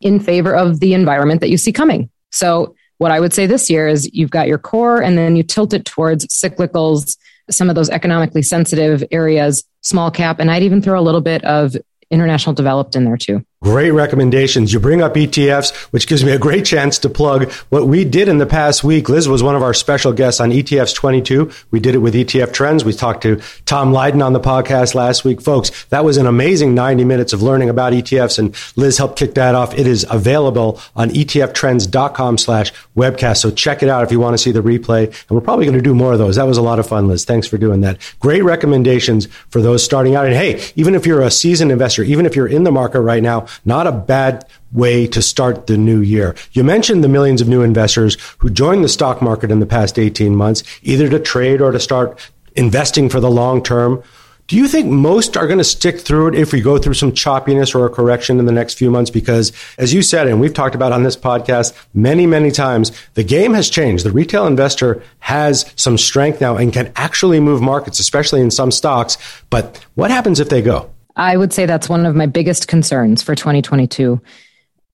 in 0.00 0.20
favor 0.20 0.54
of 0.54 0.78
the 0.78 0.94
environment 0.94 1.40
that 1.40 1.50
you 1.50 1.56
see 1.56 1.72
coming. 1.72 2.10
So 2.30 2.76
what 2.98 3.10
I 3.10 3.20
would 3.20 3.32
say 3.32 3.46
this 3.46 3.70
year 3.70 3.88
is 3.88 4.12
you've 4.12 4.30
got 4.30 4.48
your 4.48 4.58
core 4.58 5.02
and 5.02 5.16
then 5.16 5.36
you 5.36 5.42
tilt 5.42 5.72
it 5.72 5.84
towards 5.84 6.26
cyclicals, 6.26 7.16
some 7.50 7.68
of 7.68 7.74
those 7.74 7.90
economically 7.90 8.42
sensitive 8.42 9.02
areas, 9.10 9.64
small 9.80 10.10
cap, 10.10 10.38
and 10.40 10.50
I'd 10.50 10.62
even 10.62 10.82
throw 10.82 10.98
a 10.98 11.02
little 11.02 11.20
bit 11.20 11.44
of 11.44 11.76
international 12.10 12.54
developed 12.54 12.96
in 12.96 13.04
there 13.04 13.16
too. 13.16 13.44
Great 13.60 13.90
recommendations. 13.90 14.72
You 14.72 14.78
bring 14.78 15.02
up 15.02 15.14
ETFs, 15.14 15.74
which 15.90 16.06
gives 16.06 16.22
me 16.22 16.30
a 16.30 16.38
great 16.38 16.64
chance 16.64 16.96
to 17.00 17.10
plug 17.10 17.50
what 17.70 17.88
we 17.88 18.04
did 18.04 18.28
in 18.28 18.38
the 18.38 18.46
past 18.46 18.84
week. 18.84 19.08
Liz 19.08 19.28
was 19.28 19.42
one 19.42 19.56
of 19.56 19.64
our 19.64 19.74
special 19.74 20.12
guests 20.12 20.40
on 20.40 20.50
ETFs 20.50 20.94
22. 20.94 21.50
We 21.72 21.80
did 21.80 21.96
it 21.96 21.98
with 21.98 22.14
ETF 22.14 22.52
Trends. 22.52 22.84
We 22.84 22.92
talked 22.92 23.24
to 23.24 23.40
Tom 23.66 23.92
Lydon 23.92 24.22
on 24.22 24.32
the 24.32 24.38
podcast 24.38 24.94
last 24.94 25.24
week. 25.24 25.40
Folks, 25.40 25.86
that 25.86 26.04
was 26.04 26.18
an 26.18 26.28
amazing 26.28 26.76
90 26.76 27.02
minutes 27.02 27.32
of 27.32 27.42
learning 27.42 27.68
about 27.68 27.92
ETFs 27.92 28.38
and 28.38 28.54
Liz 28.76 28.96
helped 28.96 29.18
kick 29.18 29.34
that 29.34 29.56
off. 29.56 29.76
It 29.76 29.88
is 29.88 30.06
available 30.08 30.80
on 30.94 31.10
etftrends.com 31.10 32.38
slash 32.38 32.72
webcast. 32.96 33.38
So 33.38 33.50
check 33.50 33.82
it 33.82 33.88
out 33.88 34.04
if 34.04 34.12
you 34.12 34.20
want 34.20 34.34
to 34.34 34.38
see 34.38 34.52
the 34.52 34.62
replay. 34.62 35.06
And 35.06 35.30
we're 35.30 35.40
probably 35.40 35.64
going 35.64 35.76
to 35.76 35.82
do 35.82 35.96
more 35.96 36.12
of 36.12 36.20
those. 36.20 36.36
That 36.36 36.46
was 36.46 36.58
a 36.58 36.62
lot 36.62 36.78
of 36.78 36.86
fun, 36.86 37.08
Liz. 37.08 37.24
Thanks 37.24 37.48
for 37.48 37.58
doing 37.58 37.80
that. 37.80 37.98
Great 38.20 38.44
recommendations 38.44 39.26
for 39.50 39.60
those 39.60 39.84
starting 39.84 40.14
out. 40.14 40.26
And 40.26 40.34
hey, 40.36 40.64
even 40.76 40.94
if 40.94 41.06
you're 41.06 41.22
a 41.22 41.30
seasoned 41.32 41.72
investor, 41.72 42.04
even 42.04 42.24
if 42.24 42.36
you're 42.36 42.46
in 42.46 42.62
the 42.62 42.70
market 42.70 43.00
right 43.00 43.22
now, 43.22 43.47
not 43.64 43.86
a 43.86 43.92
bad 43.92 44.44
way 44.72 45.06
to 45.08 45.22
start 45.22 45.66
the 45.66 45.76
new 45.76 46.00
year. 46.00 46.34
You 46.52 46.64
mentioned 46.64 47.02
the 47.02 47.08
millions 47.08 47.40
of 47.40 47.48
new 47.48 47.62
investors 47.62 48.16
who 48.38 48.50
joined 48.50 48.84
the 48.84 48.88
stock 48.88 49.22
market 49.22 49.50
in 49.50 49.60
the 49.60 49.66
past 49.66 49.98
18 49.98 50.36
months, 50.36 50.62
either 50.82 51.08
to 51.08 51.18
trade 51.18 51.60
or 51.60 51.72
to 51.72 51.80
start 51.80 52.18
investing 52.56 53.08
for 53.08 53.20
the 53.20 53.30
long 53.30 53.62
term. 53.62 54.02
Do 54.48 54.56
you 54.56 54.66
think 54.66 54.86
most 54.86 55.36
are 55.36 55.46
going 55.46 55.58
to 55.58 55.64
stick 55.64 56.00
through 56.00 56.28
it 56.28 56.34
if 56.34 56.54
we 56.54 56.62
go 56.62 56.78
through 56.78 56.94
some 56.94 57.12
choppiness 57.12 57.74
or 57.74 57.84
a 57.84 57.90
correction 57.90 58.38
in 58.38 58.46
the 58.46 58.52
next 58.52 58.74
few 58.74 58.90
months? 58.90 59.10
Because 59.10 59.52
as 59.76 59.92
you 59.92 60.00
said, 60.00 60.26
and 60.26 60.40
we've 60.40 60.54
talked 60.54 60.74
about 60.74 60.90
on 60.90 61.02
this 61.02 61.18
podcast 61.18 61.74
many, 61.92 62.26
many 62.26 62.50
times, 62.50 62.90
the 63.12 63.22
game 63.22 63.52
has 63.52 63.68
changed. 63.68 64.06
The 64.06 64.10
retail 64.10 64.46
investor 64.46 65.02
has 65.18 65.70
some 65.76 65.98
strength 65.98 66.40
now 66.40 66.56
and 66.56 66.72
can 66.72 66.90
actually 66.96 67.40
move 67.40 67.60
markets, 67.60 67.98
especially 67.98 68.40
in 68.40 68.50
some 68.50 68.70
stocks. 68.70 69.18
But 69.50 69.84
what 69.96 70.10
happens 70.10 70.40
if 70.40 70.48
they 70.48 70.62
go? 70.62 70.90
I 71.18 71.36
would 71.36 71.52
say 71.52 71.66
that's 71.66 71.88
one 71.88 72.06
of 72.06 72.14
my 72.14 72.26
biggest 72.26 72.68
concerns 72.68 73.22
for 73.22 73.34
2022. 73.34 74.20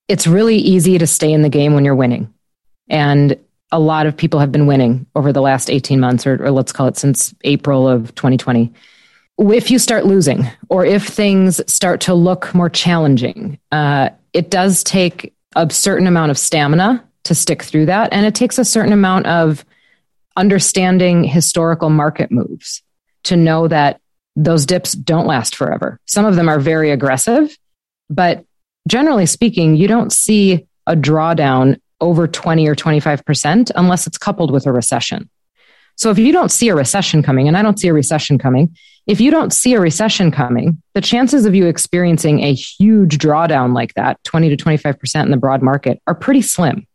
It's 0.07 0.27
really 0.27 0.57
easy 0.57 0.97
to 0.97 1.07
stay 1.07 1.31
in 1.31 1.43
the 1.43 1.49
game 1.49 1.73
when 1.73 1.85
you're 1.85 1.95
winning. 1.95 2.33
And 2.89 3.37
a 3.71 3.79
lot 3.79 4.07
of 4.07 4.17
people 4.17 4.39
have 4.39 4.51
been 4.51 4.67
winning 4.67 5.05
over 5.15 5.31
the 5.31 5.41
last 5.41 5.69
18 5.69 5.99
months, 5.99 6.25
or, 6.25 6.43
or 6.43 6.51
let's 6.51 6.71
call 6.71 6.87
it 6.87 6.97
since 6.97 7.33
April 7.43 7.87
of 7.87 8.13
2020. 8.15 8.73
If 9.37 9.69
you 9.69 9.77
start 9.77 10.05
losing, 10.05 10.47
or 10.69 10.85
if 10.85 11.05
things 11.05 11.61
start 11.71 12.01
to 12.01 12.13
look 12.13 12.53
more 12.55 12.69
challenging, 12.69 13.59
uh, 13.71 14.09
it 14.33 14.49
does 14.49 14.83
take 14.83 15.33
a 15.55 15.69
certain 15.69 16.07
amount 16.07 16.31
of 16.31 16.37
stamina 16.37 17.03
to 17.25 17.35
stick 17.35 17.63
through 17.63 17.87
that. 17.87 18.11
And 18.13 18.25
it 18.25 18.33
takes 18.33 18.57
a 18.57 18.65
certain 18.65 18.93
amount 18.93 19.27
of 19.27 19.65
understanding 20.37 21.23
historical 21.23 21.89
market 21.89 22.31
moves 22.31 22.81
to 23.23 23.35
know 23.35 23.67
that 23.67 23.99
those 24.35 24.65
dips 24.65 24.93
don't 24.93 25.27
last 25.27 25.55
forever. 25.55 25.99
Some 26.05 26.25
of 26.25 26.35
them 26.35 26.49
are 26.49 26.59
very 26.59 26.91
aggressive, 26.91 27.57
but 28.09 28.43
generally 28.87 29.25
speaking, 29.25 29.75
you 29.75 29.87
don't 29.87 30.11
see 30.11 30.67
a 30.87 30.95
drawdown 30.95 31.79
over 32.01 32.27
20 32.27 32.67
or 32.67 32.75
25% 32.75 33.71
unless 33.75 34.07
it's 34.07 34.17
coupled 34.17 34.51
with 34.51 34.65
a 34.65 34.71
recession. 34.71 35.29
So 35.95 36.11
if 36.11 36.19
you 36.19 36.33
don't 36.33 36.51
see 36.51 36.67
a 36.67 36.75
recession 36.75 37.23
coming, 37.23 37.47
and 37.47 37.57
I 37.57 37.61
don't 37.61 37.79
see 37.79 37.87
a 37.87 37.93
recession 37.93 38.37
coming, 38.37 38.75
if 39.07 39.21
you 39.21 39.31
don't 39.31 39.53
see 39.53 39.73
a 39.73 39.79
recession 39.79 40.31
coming, 40.31 40.81
the 40.93 41.01
chances 41.01 41.45
of 41.45 41.55
you 41.55 41.67
experiencing 41.67 42.41
a 42.41 42.53
huge 42.53 43.17
drawdown 43.17 43.73
like 43.73 43.93
that, 43.93 44.21
20 44.23 44.55
to 44.55 44.57
25% 44.57 45.23
in 45.23 45.31
the 45.31 45.37
broad 45.37 45.61
market, 45.61 46.01
are 46.07 46.15
pretty 46.15 46.41
slim. 46.41 46.85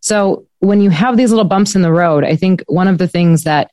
So 0.00 0.46
when 0.60 0.80
you 0.80 0.90
have 0.90 1.16
these 1.16 1.30
little 1.30 1.44
bumps 1.44 1.74
in 1.74 1.82
the 1.82 1.92
road, 1.92 2.24
I 2.24 2.36
think 2.36 2.62
one 2.66 2.86
of 2.86 2.98
the 2.98 3.08
things 3.08 3.44
that 3.44 3.70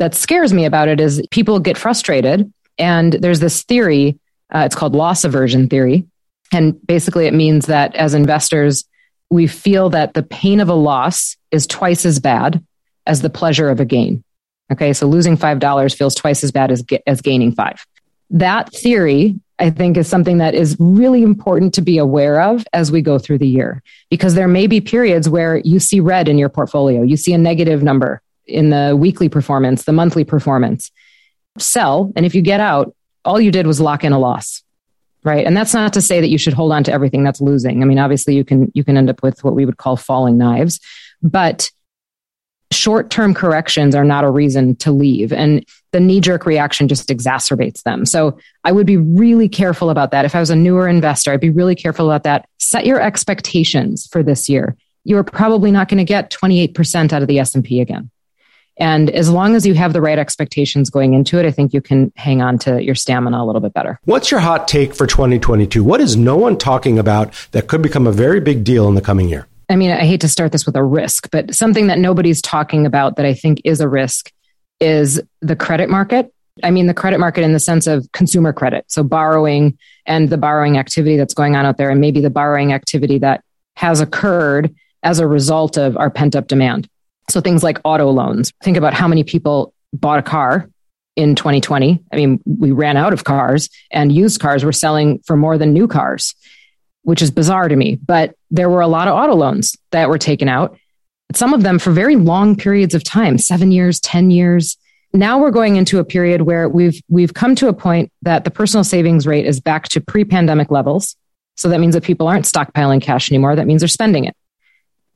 that 0.00 0.14
scares 0.14 0.52
me 0.52 0.64
about 0.64 0.88
it 0.88 0.98
is 0.98 1.22
people 1.30 1.60
get 1.60 1.76
frustrated. 1.78 2.50
And 2.78 3.12
there's 3.12 3.40
this 3.40 3.62
theory, 3.62 4.18
uh, 4.52 4.62
it's 4.64 4.74
called 4.74 4.94
loss 4.94 5.24
aversion 5.24 5.68
theory. 5.68 6.06
And 6.52 6.84
basically, 6.84 7.26
it 7.26 7.34
means 7.34 7.66
that 7.66 7.94
as 7.94 8.14
investors, 8.14 8.86
we 9.28 9.46
feel 9.46 9.90
that 9.90 10.14
the 10.14 10.22
pain 10.22 10.58
of 10.58 10.70
a 10.70 10.74
loss 10.74 11.36
is 11.50 11.66
twice 11.66 12.04
as 12.04 12.18
bad 12.18 12.64
as 13.06 13.20
the 13.20 13.30
pleasure 13.30 13.68
of 13.68 13.78
a 13.78 13.84
gain. 13.84 14.24
Okay, 14.72 14.92
so 14.94 15.06
losing 15.06 15.36
$5 15.36 15.96
feels 15.96 16.14
twice 16.14 16.42
as 16.42 16.50
bad 16.50 16.70
as, 16.70 16.82
as 17.06 17.20
gaining 17.20 17.52
five. 17.52 17.84
That 18.30 18.72
theory, 18.72 19.38
I 19.58 19.68
think, 19.70 19.96
is 19.96 20.08
something 20.08 20.38
that 20.38 20.54
is 20.54 20.76
really 20.78 21.22
important 21.22 21.74
to 21.74 21.82
be 21.82 21.98
aware 21.98 22.40
of 22.40 22.64
as 22.72 22.90
we 22.90 23.02
go 23.02 23.18
through 23.18 23.38
the 23.38 23.48
year, 23.48 23.82
because 24.08 24.34
there 24.34 24.48
may 24.48 24.66
be 24.66 24.80
periods 24.80 25.28
where 25.28 25.58
you 25.58 25.78
see 25.78 26.00
red 26.00 26.28
in 26.28 26.38
your 26.38 26.48
portfolio, 26.48 27.02
you 27.02 27.16
see 27.16 27.32
a 27.34 27.38
negative 27.38 27.82
number, 27.82 28.22
in 28.50 28.70
the 28.70 28.96
weekly 28.96 29.28
performance, 29.28 29.84
the 29.84 29.92
monthly 29.92 30.24
performance. 30.24 30.90
Sell. 31.58 32.12
And 32.16 32.24
if 32.26 32.34
you 32.34 32.42
get 32.42 32.60
out, 32.60 32.94
all 33.24 33.40
you 33.40 33.50
did 33.50 33.66
was 33.66 33.80
lock 33.80 34.04
in 34.04 34.12
a 34.12 34.18
loss. 34.18 34.62
Right. 35.22 35.46
And 35.46 35.54
that's 35.54 35.74
not 35.74 35.92
to 35.94 36.00
say 36.00 36.20
that 36.20 36.28
you 36.28 36.38
should 36.38 36.54
hold 36.54 36.72
on 36.72 36.82
to 36.84 36.92
everything 36.92 37.22
that's 37.24 37.42
losing. 37.42 37.82
I 37.82 37.86
mean, 37.86 37.98
obviously 37.98 38.34
you 38.34 38.44
can, 38.44 38.72
you 38.74 38.84
can 38.84 38.96
end 38.96 39.10
up 39.10 39.22
with 39.22 39.44
what 39.44 39.54
we 39.54 39.66
would 39.66 39.76
call 39.76 39.96
falling 39.96 40.38
knives, 40.38 40.80
but 41.22 41.70
short 42.72 43.10
term 43.10 43.34
corrections 43.34 43.94
are 43.94 44.04
not 44.04 44.24
a 44.24 44.30
reason 44.30 44.76
to 44.76 44.92
leave. 44.92 45.32
And 45.32 45.64
the 45.92 46.00
knee 46.00 46.20
jerk 46.20 46.46
reaction 46.46 46.88
just 46.88 47.08
exacerbates 47.08 47.82
them. 47.82 48.06
So 48.06 48.38
I 48.64 48.72
would 48.72 48.86
be 48.86 48.96
really 48.96 49.48
careful 49.48 49.90
about 49.90 50.12
that. 50.12 50.24
If 50.24 50.34
I 50.34 50.40
was 50.40 50.50
a 50.50 50.56
newer 50.56 50.88
investor, 50.88 51.32
I'd 51.32 51.40
be 51.40 51.50
really 51.50 51.74
careful 51.74 52.06
about 52.06 52.22
that. 52.24 52.48
Set 52.58 52.86
your 52.86 53.00
expectations 53.00 54.06
for 54.06 54.22
this 54.22 54.48
year. 54.48 54.76
You 55.04 55.16
are 55.16 55.24
probably 55.24 55.70
not 55.70 55.88
going 55.88 55.98
to 55.98 56.04
get 56.04 56.30
28% 56.30 57.12
out 57.12 57.22
of 57.22 57.28
the 57.28 57.38
S&P 57.38 57.80
again. 57.80 58.10
And 58.80 59.10
as 59.10 59.28
long 59.28 59.54
as 59.54 59.66
you 59.66 59.74
have 59.74 59.92
the 59.92 60.00
right 60.00 60.18
expectations 60.18 60.88
going 60.88 61.12
into 61.12 61.38
it, 61.38 61.44
I 61.44 61.50
think 61.50 61.74
you 61.74 61.82
can 61.82 62.10
hang 62.16 62.40
on 62.40 62.58
to 62.60 62.82
your 62.82 62.94
stamina 62.94 63.42
a 63.42 63.44
little 63.44 63.60
bit 63.60 63.74
better. 63.74 64.00
What's 64.04 64.30
your 64.30 64.40
hot 64.40 64.66
take 64.66 64.94
for 64.94 65.06
2022? 65.06 65.84
What 65.84 66.00
is 66.00 66.16
no 66.16 66.34
one 66.36 66.56
talking 66.56 66.98
about 66.98 67.34
that 67.52 67.68
could 67.68 67.82
become 67.82 68.06
a 68.06 68.12
very 68.12 68.40
big 68.40 68.64
deal 68.64 68.88
in 68.88 68.94
the 68.94 69.02
coming 69.02 69.28
year? 69.28 69.46
I 69.68 69.76
mean, 69.76 69.90
I 69.90 70.06
hate 70.06 70.22
to 70.22 70.28
start 70.28 70.50
this 70.50 70.64
with 70.64 70.76
a 70.76 70.82
risk, 70.82 71.30
but 71.30 71.54
something 71.54 71.88
that 71.88 71.98
nobody's 71.98 72.40
talking 72.40 72.86
about 72.86 73.16
that 73.16 73.26
I 73.26 73.34
think 73.34 73.60
is 73.64 73.80
a 73.80 73.88
risk 73.88 74.32
is 74.80 75.20
the 75.42 75.54
credit 75.54 75.90
market. 75.90 76.32
I 76.64 76.70
mean, 76.70 76.86
the 76.86 76.94
credit 76.94 77.20
market 77.20 77.44
in 77.44 77.52
the 77.52 77.60
sense 77.60 77.86
of 77.86 78.10
consumer 78.12 78.52
credit. 78.52 78.86
So 78.88 79.02
borrowing 79.02 79.78
and 80.06 80.30
the 80.30 80.38
borrowing 80.38 80.78
activity 80.78 81.18
that's 81.18 81.34
going 81.34 81.54
on 81.54 81.66
out 81.66 81.76
there, 81.76 81.90
and 81.90 82.00
maybe 82.00 82.20
the 82.20 82.30
borrowing 82.30 82.72
activity 82.72 83.18
that 83.18 83.44
has 83.76 84.00
occurred 84.00 84.74
as 85.02 85.18
a 85.18 85.26
result 85.26 85.76
of 85.76 85.96
our 85.98 86.10
pent 86.10 86.34
up 86.34 86.48
demand. 86.48 86.88
So 87.30 87.40
things 87.40 87.62
like 87.62 87.78
auto 87.84 88.10
loans. 88.10 88.52
Think 88.62 88.76
about 88.76 88.94
how 88.94 89.08
many 89.08 89.24
people 89.24 89.72
bought 89.92 90.18
a 90.18 90.22
car 90.22 90.68
in 91.16 91.34
2020. 91.34 92.02
I 92.12 92.16
mean, 92.16 92.40
we 92.44 92.72
ran 92.72 92.96
out 92.96 93.12
of 93.12 93.24
cars 93.24 93.68
and 93.90 94.12
used 94.12 94.40
cars 94.40 94.64
were 94.64 94.72
selling 94.72 95.20
for 95.20 95.36
more 95.36 95.58
than 95.58 95.72
new 95.72 95.88
cars 95.88 96.34
which 97.02 97.22
is 97.22 97.30
bizarre 97.30 97.68
to 97.68 97.76
me. 97.76 97.96
But 97.96 98.34
there 98.50 98.68
were 98.68 98.80
a 98.80 98.88
lot 98.88 99.08
of 99.08 99.14
auto 99.14 99.34
loans 99.34 99.76
that 99.90 100.08
were 100.08 100.18
taken 100.18 100.48
out, 100.48 100.78
some 101.34 101.54
of 101.54 101.62
them 101.62 101.78
for 101.78 101.92
very 101.92 102.16
long 102.16 102.56
periods 102.56 102.94
of 102.94 103.04
time 103.04 103.38
seven 103.38 103.70
years, 103.70 104.00
10 104.00 104.30
years. 104.30 104.76
Now 105.12 105.38
we're 105.38 105.50
going 105.50 105.76
into 105.76 105.98
a 105.98 106.04
period 106.04 106.42
where 106.42 106.68
we've, 106.68 107.00
we've 107.08 107.34
come 107.34 107.54
to 107.56 107.68
a 107.68 107.72
point 107.72 108.12
that 108.22 108.44
the 108.44 108.50
personal 108.50 108.84
savings 108.84 109.26
rate 109.26 109.46
is 109.46 109.60
back 109.60 109.88
to 109.88 110.00
pre 110.00 110.24
pandemic 110.24 110.70
levels. 110.70 111.16
So 111.56 111.68
that 111.68 111.80
means 111.80 111.94
that 111.94 112.04
people 112.04 112.26
aren't 112.26 112.46
stockpiling 112.46 113.02
cash 113.02 113.30
anymore. 113.30 113.56
That 113.56 113.66
means 113.66 113.80
they're 113.80 113.88
spending 113.88 114.24
it. 114.24 114.36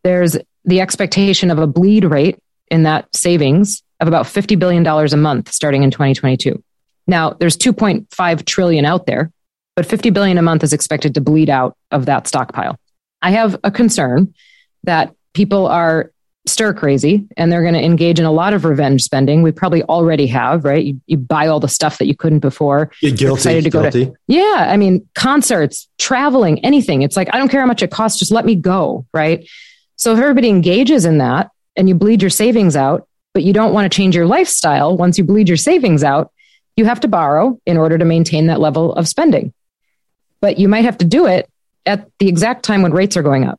There's 0.03 0.37
the 0.65 0.81
expectation 0.81 1.51
of 1.51 1.59
a 1.59 1.67
bleed 1.67 2.05
rate 2.05 2.39
in 2.71 2.85
that 2.85 3.15
savings 3.15 3.83
of 4.01 4.09
about 4.09 4.27
$50 4.27 4.59
billion 4.59 4.87
a 4.87 5.17
month 5.17 5.53
starting 5.53 5.83
in 5.83 5.91
2022. 5.91 6.63
Now 7.07 7.31
there's 7.31 7.57
2.5 7.57 8.45
trillion 8.45 8.85
out 8.85 9.07
there 9.07 9.31
but 9.77 9.87
50 9.87 10.11
billion 10.11 10.39
a 10.39 10.43
month 10.43 10.63
is 10.63 10.73
expected 10.73 11.15
to 11.15 11.21
bleed 11.21 11.51
out 11.51 11.77
of 11.91 12.07
that 12.07 12.27
stockpile. 12.27 12.79
I 13.23 13.31
have 13.31 13.59
a 13.65 13.71
concern 13.71 14.35
that 14.85 15.15
people 15.33 15.67
are 15.67 16.11
stir 16.47 16.75
crazy 16.75 17.27
and 17.39 17.51
they're 17.51 17.63
going 17.63 17.75
to 17.75 17.83
engage 17.83 18.19
in 18.21 18.27
a 18.27 18.31
lot 18.31 18.53
of 18.53 18.67
revenge 18.67 19.03
spending. 19.03 19.43
We 19.43 19.51
probably 19.51 19.83
already 19.85 20.27
have, 20.27 20.65
right? 20.65 20.85
You, 20.85 21.01
you 21.07 21.17
buy 21.17 21.47
all 21.47 21.59
the 21.59 21.69
stuff 21.69 21.99
that 21.99 22.07
you 22.07 22.15
couldn't 22.15 22.41
before. 22.41 22.91
You're 23.01 23.13
guilty. 23.13 23.39
excited 23.39 23.65
to 23.65 23.71
guilty. 23.71 24.05
go 24.05 24.11
to, 24.11 24.17
yeah. 24.27 24.67
I 24.69 24.77
mean, 24.77 25.09
concerts, 25.15 25.89
traveling, 25.99 26.63
anything. 26.65 27.01
It's 27.03 27.17
like, 27.17 27.31
I 27.33 27.39
don't 27.39 27.49
care 27.49 27.61
how 27.61 27.67
much 27.67 27.83
it 27.83 27.91
costs. 27.91 28.19
Just 28.19 28.31
let 28.31 28.45
me 28.45 28.55
go. 28.55 29.07
Right. 29.15 29.49
So 29.97 30.13
if 30.13 30.19
everybody 30.19 30.49
engages 30.49 31.05
in 31.05 31.19
that 31.19 31.51
and 31.77 31.89
you 31.89 31.95
bleed 31.95 32.23
your 32.23 32.31
savings 32.31 32.77
out, 32.77 33.07
but 33.33 33.43
you 33.43 33.53
don't 33.53 33.73
want 33.73 33.91
to 33.91 33.97
change 33.97 34.15
your 34.15 34.27
lifestyle 34.27 34.97
once 34.97 35.19
you 35.19 35.25
bleed 35.25 35.49
your 35.49 35.57
savings 35.57 36.05
out, 36.05 36.33
you 36.77 36.85
have 36.85 37.01
to 37.01 37.09
borrow 37.09 37.59
in 37.67 37.77
order 37.77 37.99
to 37.99 38.05
maintain 38.05 38.47
that 38.47 38.61
level 38.61 38.93
of 38.95 39.09
spending 39.09 39.53
but 40.45 40.59
you 40.59 40.69
might 40.69 40.85
have 40.85 40.99
to 40.99 41.07
do 41.07 41.25
it 41.25 41.49
at 41.87 42.07
the 42.19 42.29
exact 42.29 42.67
time 42.67 42.83
when 42.83 42.93
rates 42.93 43.17
are 43.17 43.23
going 43.23 43.47
up. 43.47 43.59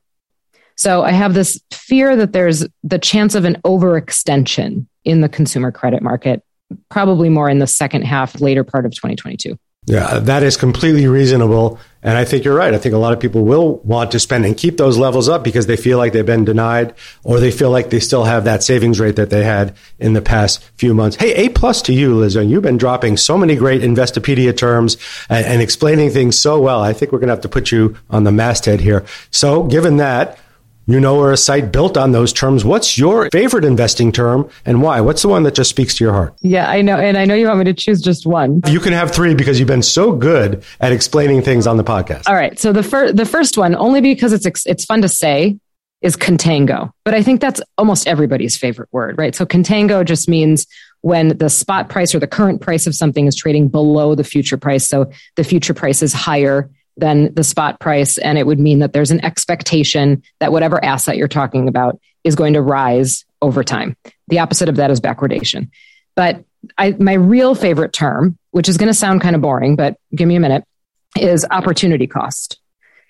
So 0.75 1.01
I 1.01 1.09
have 1.13 1.33
this 1.33 1.59
fear 1.71 2.15
that 2.15 2.31
there's 2.31 2.63
the 2.83 2.99
chance 2.99 3.33
of 3.33 3.43
an 3.43 3.55
overextension 3.65 4.85
in 5.03 5.21
the 5.21 5.27
consumer 5.27 5.71
credit 5.71 6.03
market, 6.03 6.43
probably 6.89 7.27
more 7.27 7.49
in 7.49 7.57
the 7.57 7.65
second 7.65 8.03
half, 8.03 8.39
later 8.39 8.63
part 8.63 8.85
of 8.85 8.91
2022. 8.91 9.57
Yeah, 9.85 10.19
that 10.19 10.41
is 10.41 10.57
completely 10.57 11.07
reasonable. 11.07 11.79
And 12.01 12.17
I 12.17 12.25
think 12.25 12.43
you're 12.45 12.55
right. 12.55 12.73
I 12.73 12.77
think 12.77 12.93
a 12.93 12.99
lot 12.99 13.13
of 13.13 13.19
people 13.19 13.45
will 13.45 13.77
want 13.77 14.11
to 14.11 14.19
spend 14.19 14.45
and 14.45 14.55
keep 14.55 14.77
those 14.77 14.97
levels 14.97 15.27
up 15.27 15.43
because 15.43 15.65
they 15.65 15.75
feel 15.75 15.97
like 15.97 16.13
they've 16.13 16.25
been 16.25 16.45
denied 16.45 16.93
or 17.23 17.39
they 17.39 17.49
feel 17.49 17.71
like 17.71 17.89
they 17.89 17.99
still 17.99 18.23
have 18.23 18.43
that 18.43 18.61
savings 18.61 18.99
rate 18.99 19.15
that 19.15 19.31
they 19.31 19.43
had 19.43 19.75
in 19.99 20.13
the 20.13 20.21
past 20.21 20.63
few 20.77 20.93
months. 20.93 21.17
Hey, 21.17 21.33
A 21.33 21.49
plus 21.49 21.81
to 21.83 21.93
you, 21.93 22.15
Liz. 22.15 22.35
And 22.35 22.49
You've 22.49 22.61
been 22.61 22.77
dropping 22.77 23.17
so 23.17 23.37
many 23.37 23.55
great 23.55 23.81
Investopedia 23.81 24.55
terms 24.55 24.97
and, 25.29 25.45
and 25.45 25.61
explaining 25.63 26.11
things 26.11 26.39
so 26.39 26.59
well. 26.59 26.81
I 26.81 26.93
think 26.93 27.11
we're 27.11 27.19
going 27.19 27.29
to 27.29 27.33
have 27.33 27.41
to 27.41 27.49
put 27.49 27.71
you 27.71 27.97
on 28.09 28.23
the 28.23 28.31
masthead 28.31 28.81
here. 28.81 29.03
So 29.31 29.63
given 29.63 29.97
that, 29.97 30.37
you 30.87 30.99
know 30.99 31.17
we're 31.17 31.31
a 31.31 31.37
site 31.37 31.71
built 31.71 31.97
on 31.97 32.11
those 32.11 32.31
terms. 32.31 32.63
What's 32.63 32.97
your 32.97 33.29
favorite 33.31 33.65
investing 33.65 34.11
term 34.11 34.49
and 34.65 34.81
why? 34.81 35.01
What's 35.01 35.21
the 35.21 35.27
one 35.29 35.43
that 35.43 35.55
just 35.55 35.69
speaks 35.69 35.95
to 35.95 36.03
your 36.03 36.13
heart? 36.13 36.35
Yeah, 36.41 36.69
I 36.69 36.81
know. 36.81 36.97
And 36.97 37.17
I 37.17 37.25
know 37.25 37.35
you 37.35 37.47
want 37.47 37.59
me 37.59 37.65
to 37.65 37.73
choose 37.73 38.01
just 38.01 38.25
one. 38.25 38.61
You 38.67 38.79
can 38.79 38.93
have 38.93 39.11
three 39.11 39.33
because 39.33 39.59
you've 39.59 39.67
been 39.67 39.81
so 39.81 40.11
good 40.11 40.63
at 40.79 40.91
explaining 40.91 41.41
things 41.41 41.67
on 41.67 41.77
the 41.77 41.83
podcast. 41.83 42.23
All 42.27 42.35
right. 42.35 42.57
So 42.59 42.71
the, 42.71 42.83
fir- 42.83 43.11
the 43.11 43.25
first 43.25 43.57
one, 43.57 43.75
only 43.75 44.01
because 44.01 44.33
it's, 44.33 44.45
ex- 44.45 44.65
it's 44.65 44.85
fun 44.85 45.01
to 45.01 45.09
say, 45.09 45.57
is 46.01 46.15
contango. 46.15 46.91
But 47.03 47.15
I 47.15 47.23
think 47.23 47.41
that's 47.41 47.61
almost 47.77 48.07
everybody's 48.07 48.55
favorite 48.55 48.89
word, 48.91 49.17
right? 49.17 49.33
So 49.33 49.45
contango 49.45 50.05
just 50.05 50.29
means 50.29 50.67
when 51.01 51.37
the 51.37 51.49
spot 51.49 51.89
price 51.89 52.13
or 52.13 52.19
the 52.19 52.27
current 52.27 52.61
price 52.61 52.85
of 52.85 52.93
something 52.93 53.25
is 53.25 53.35
trading 53.35 53.69
below 53.69 54.13
the 54.13 54.23
future 54.23 54.57
price. 54.57 54.87
So 54.87 55.11
the 55.35 55.43
future 55.43 55.73
price 55.73 56.03
is 56.03 56.13
higher 56.13 56.69
than 56.97 57.33
the 57.33 57.43
spot 57.43 57.79
price. 57.79 58.17
And 58.17 58.37
it 58.37 58.47
would 58.47 58.59
mean 58.59 58.79
that 58.79 58.93
there's 58.93 59.11
an 59.11 59.23
expectation 59.23 60.23
that 60.39 60.51
whatever 60.51 60.83
asset 60.83 61.17
you're 61.17 61.27
talking 61.27 61.67
about 61.67 61.99
is 62.23 62.35
going 62.35 62.53
to 62.53 62.61
rise 62.61 63.25
over 63.41 63.63
time. 63.63 63.95
The 64.27 64.39
opposite 64.39 64.69
of 64.69 64.77
that 64.77 64.91
is 64.91 64.99
backwardation. 64.99 65.69
But 66.15 66.43
I, 66.77 66.91
my 66.91 67.13
real 67.13 67.53
favorite 67.53 67.93
term, 67.93 68.37
which 68.51 68.69
is 68.69 68.77
going 68.77 68.87
to 68.87 68.93
sound 68.93 69.21
kind 69.21 69.35
of 69.35 69.41
boring, 69.41 69.75
but 69.75 69.97
give 70.13 70.27
me 70.27 70.35
a 70.35 70.39
minute, 70.39 70.63
is 71.19 71.45
opportunity 71.49 72.07
cost. 72.07 72.59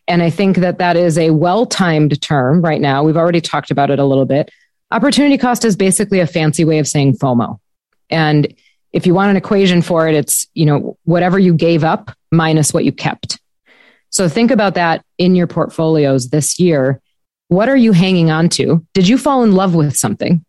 And 0.07 0.21
I 0.21 0.29
think 0.29 0.57
that 0.57 0.79
that 0.79 0.97
is 0.97 1.17
a 1.17 1.31
well 1.31 1.65
timed 1.65 2.21
term 2.21 2.61
right 2.61 2.81
now. 2.81 3.03
We've 3.03 3.17
already 3.17 3.41
talked 3.41 3.71
about 3.71 3.89
it 3.89 3.99
a 3.99 4.05
little 4.05 4.25
bit. 4.25 4.51
Opportunity 4.91 5.37
cost 5.37 5.65
is 5.65 5.75
basically 5.75 6.19
a 6.19 6.27
fancy 6.27 6.63
way 6.63 6.79
of 6.79 6.87
saying 6.87 7.17
FOMO. 7.17 7.59
And 8.09 8.53
if 8.93 9.07
you 9.07 9.13
want 9.13 9.31
an 9.31 9.37
equation 9.37 9.81
for 9.81 10.07
it, 10.07 10.15
it's, 10.15 10.47
you 10.53 10.65
know, 10.65 10.97
whatever 11.03 11.39
you 11.39 11.53
gave 11.53 11.83
up 11.83 12.11
minus 12.31 12.73
what 12.73 12.85
you 12.85 12.91
kept. 12.91 13.39
So 14.15 14.29
think 14.29 14.49
about 14.49 14.75
that 14.75 15.03
in 15.17 15.35
your 15.35 15.45
portfolios 15.45 16.29
this 16.29 16.57
year. 16.57 17.01
What 17.49 17.67
are 17.67 17.75
you 17.75 17.91
hanging 17.91 18.31
on 18.31 18.47
to? 18.51 18.81
Did 18.93 19.09
you 19.09 19.17
fall 19.17 19.43
in 19.43 19.51
love 19.51 19.75
with 19.75 19.93
something 19.93 20.45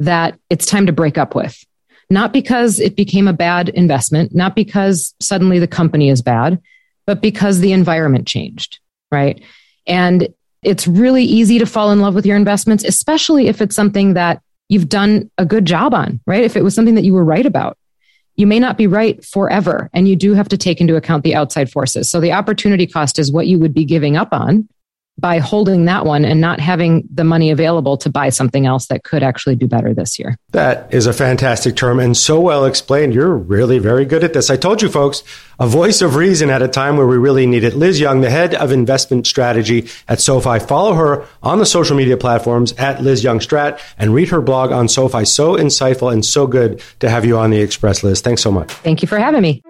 that 0.00 0.36
it's 0.50 0.66
time 0.66 0.86
to 0.86 0.92
break 0.92 1.16
up 1.16 1.36
with? 1.36 1.64
Not 2.10 2.32
because 2.32 2.80
it 2.80 2.96
became 2.96 3.28
a 3.28 3.32
bad 3.32 3.68
investment, 3.68 4.34
not 4.34 4.56
because 4.56 5.14
suddenly 5.20 5.60
the 5.60 5.68
company 5.68 6.08
is 6.08 6.22
bad, 6.22 6.60
but 7.06 7.22
because 7.22 7.60
the 7.60 7.70
environment 7.70 8.26
changed, 8.26 8.80
right? 9.12 9.44
And 9.86 10.26
it's 10.64 10.88
really 10.88 11.22
easy 11.22 11.60
to 11.60 11.66
fall 11.66 11.92
in 11.92 12.00
love 12.00 12.16
with 12.16 12.26
your 12.26 12.36
investments, 12.36 12.82
especially 12.82 13.46
if 13.46 13.62
it's 13.62 13.76
something 13.76 14.14
that 14.14 14.42
you've 14.68 14.88
done 14.88 15.30
a 15.38 15.46
good 15.46 15.66
job 15.66 15.94
on, 15.94 16.18
right? 16.26 16.42
If 16.42 16.56
it 16.56 16.64
was 16.64 16.74
something 16.74 16.96
that 16.96 17.04
you 17.04 17.14
were 17.14 17.24
right 17.24 17.46
about 17.46 17.78
you 18.38 18.46
may 18.46 18.60
not 18.60 18.78
be 18.78 18.86
right 18.86 19.22
forever. 19.22 19.90
And 19.92 20.08
you 20.08 20.16
do 20.16 20.32
have 20.32 20.48
to 20.48 20.56
take 20.56 20.80
into 20.80 20.96
account 20.96 21.24
the 21.24 21.34
outside 21.34 21.70
forces. 21.70 22.08
So 22.08 22.20
the 22.20 22.32
opportunity 22.32 22.86
cost 22.86 23.18
is 23.18 23.30
what 23.30 23.48
you 23.48 23.58
would 23.58 23.74
be 23.74 23.84
giving 23.84 24.16
up 24.16 24.32
on 24.32 24.68
by 25.18 25.38
holding 25.38 25.86
that 25.86 26.06
one 26.06 26.24
and 26.24 26.40
not 26.40 26.60
having 26.60 27.06
the 27.12 27.24
money 27.24 27.50
available 27.50 27.96
to 27.98 28.08
buy 28.08 28.28
something 28.28 28.66
else 28.66 28.86
that 28.86 29.02
could 29.02 29.22
actually 29.22 29.56
do 29.56 29.66
better 29.66 29.92
this 29.92 30.18
year. 30.18 30.36
That 30.52 30.92
is 30.94 31.06
a 31.06 31.12
fantastic 31.12 31.76
term 31.76 31.98
and 31.98 32.16
so 32.16 32.40
well 32.40 32.64
explained. 32.64 33.14
You're 33.14 33.36
really 33.36 33.78
very 33.78 34.04
good 34.04 34.22
at 34.22 34.32
this. 34.32 34.48
I 34.48 34.56
told 34.56 34.80
you 34.80 34.88
folks, 34.88 35.22
a 35.58 35.66
voice 35.66 36.00
of 36.02 36.14
reason 36.14 36.50
at 36.50 36.62
a 36.62 36.68
time 36.68 36.96
where 36.96 37.06
we 37.06 37.16
really 37.16 37.46
need 37.46 37.64
it. 37.64 37.74
Liz 37.74 37.98
Young, 37.98 38.20
the 38.20 38.30
head 38.30 38.54
of 38.54 38.70
investment 38.70 39.26
strategy 39.26 39.88
at 40.06 40.20
SoFi. 40.20 40.60
Follow 40.60 40.94
her 40.94 41.26
on 41.42 41.58
the 41.58 41.66
social 41.66 41.96
media 41.96 42.16
platforms 42.16 42.72
at 42.74 43.02
Liz 43.02 43.24
Young 43.24 43.40
Strat 43.40 43.80
and 43.98 44.14
read 44.14 44.28
her 44.28 44.40
blog 44.40 44.70
on 44.70 44.88
SoFi. 44.88 45.24
So 45.24 45.56
insightful 45.56 46.12
and 46.12 46.24
so 46.24 46.46
good 46.46 46.80
to 47.00 47.08
have 47.08 47.24
you 47.24 47.36
on 47.36 47.50
the 47.50 47.60
Express, 47.60 48.04
Liz. 48.04 48.20
Thanks 48.20 48.42
so 48.42 48.52
much. 48.52 48.70
Thank 48.70 49.02
you 49.02 49.08
for 49.08 49.18
having 49.18 49.42
me. 49.42 49.62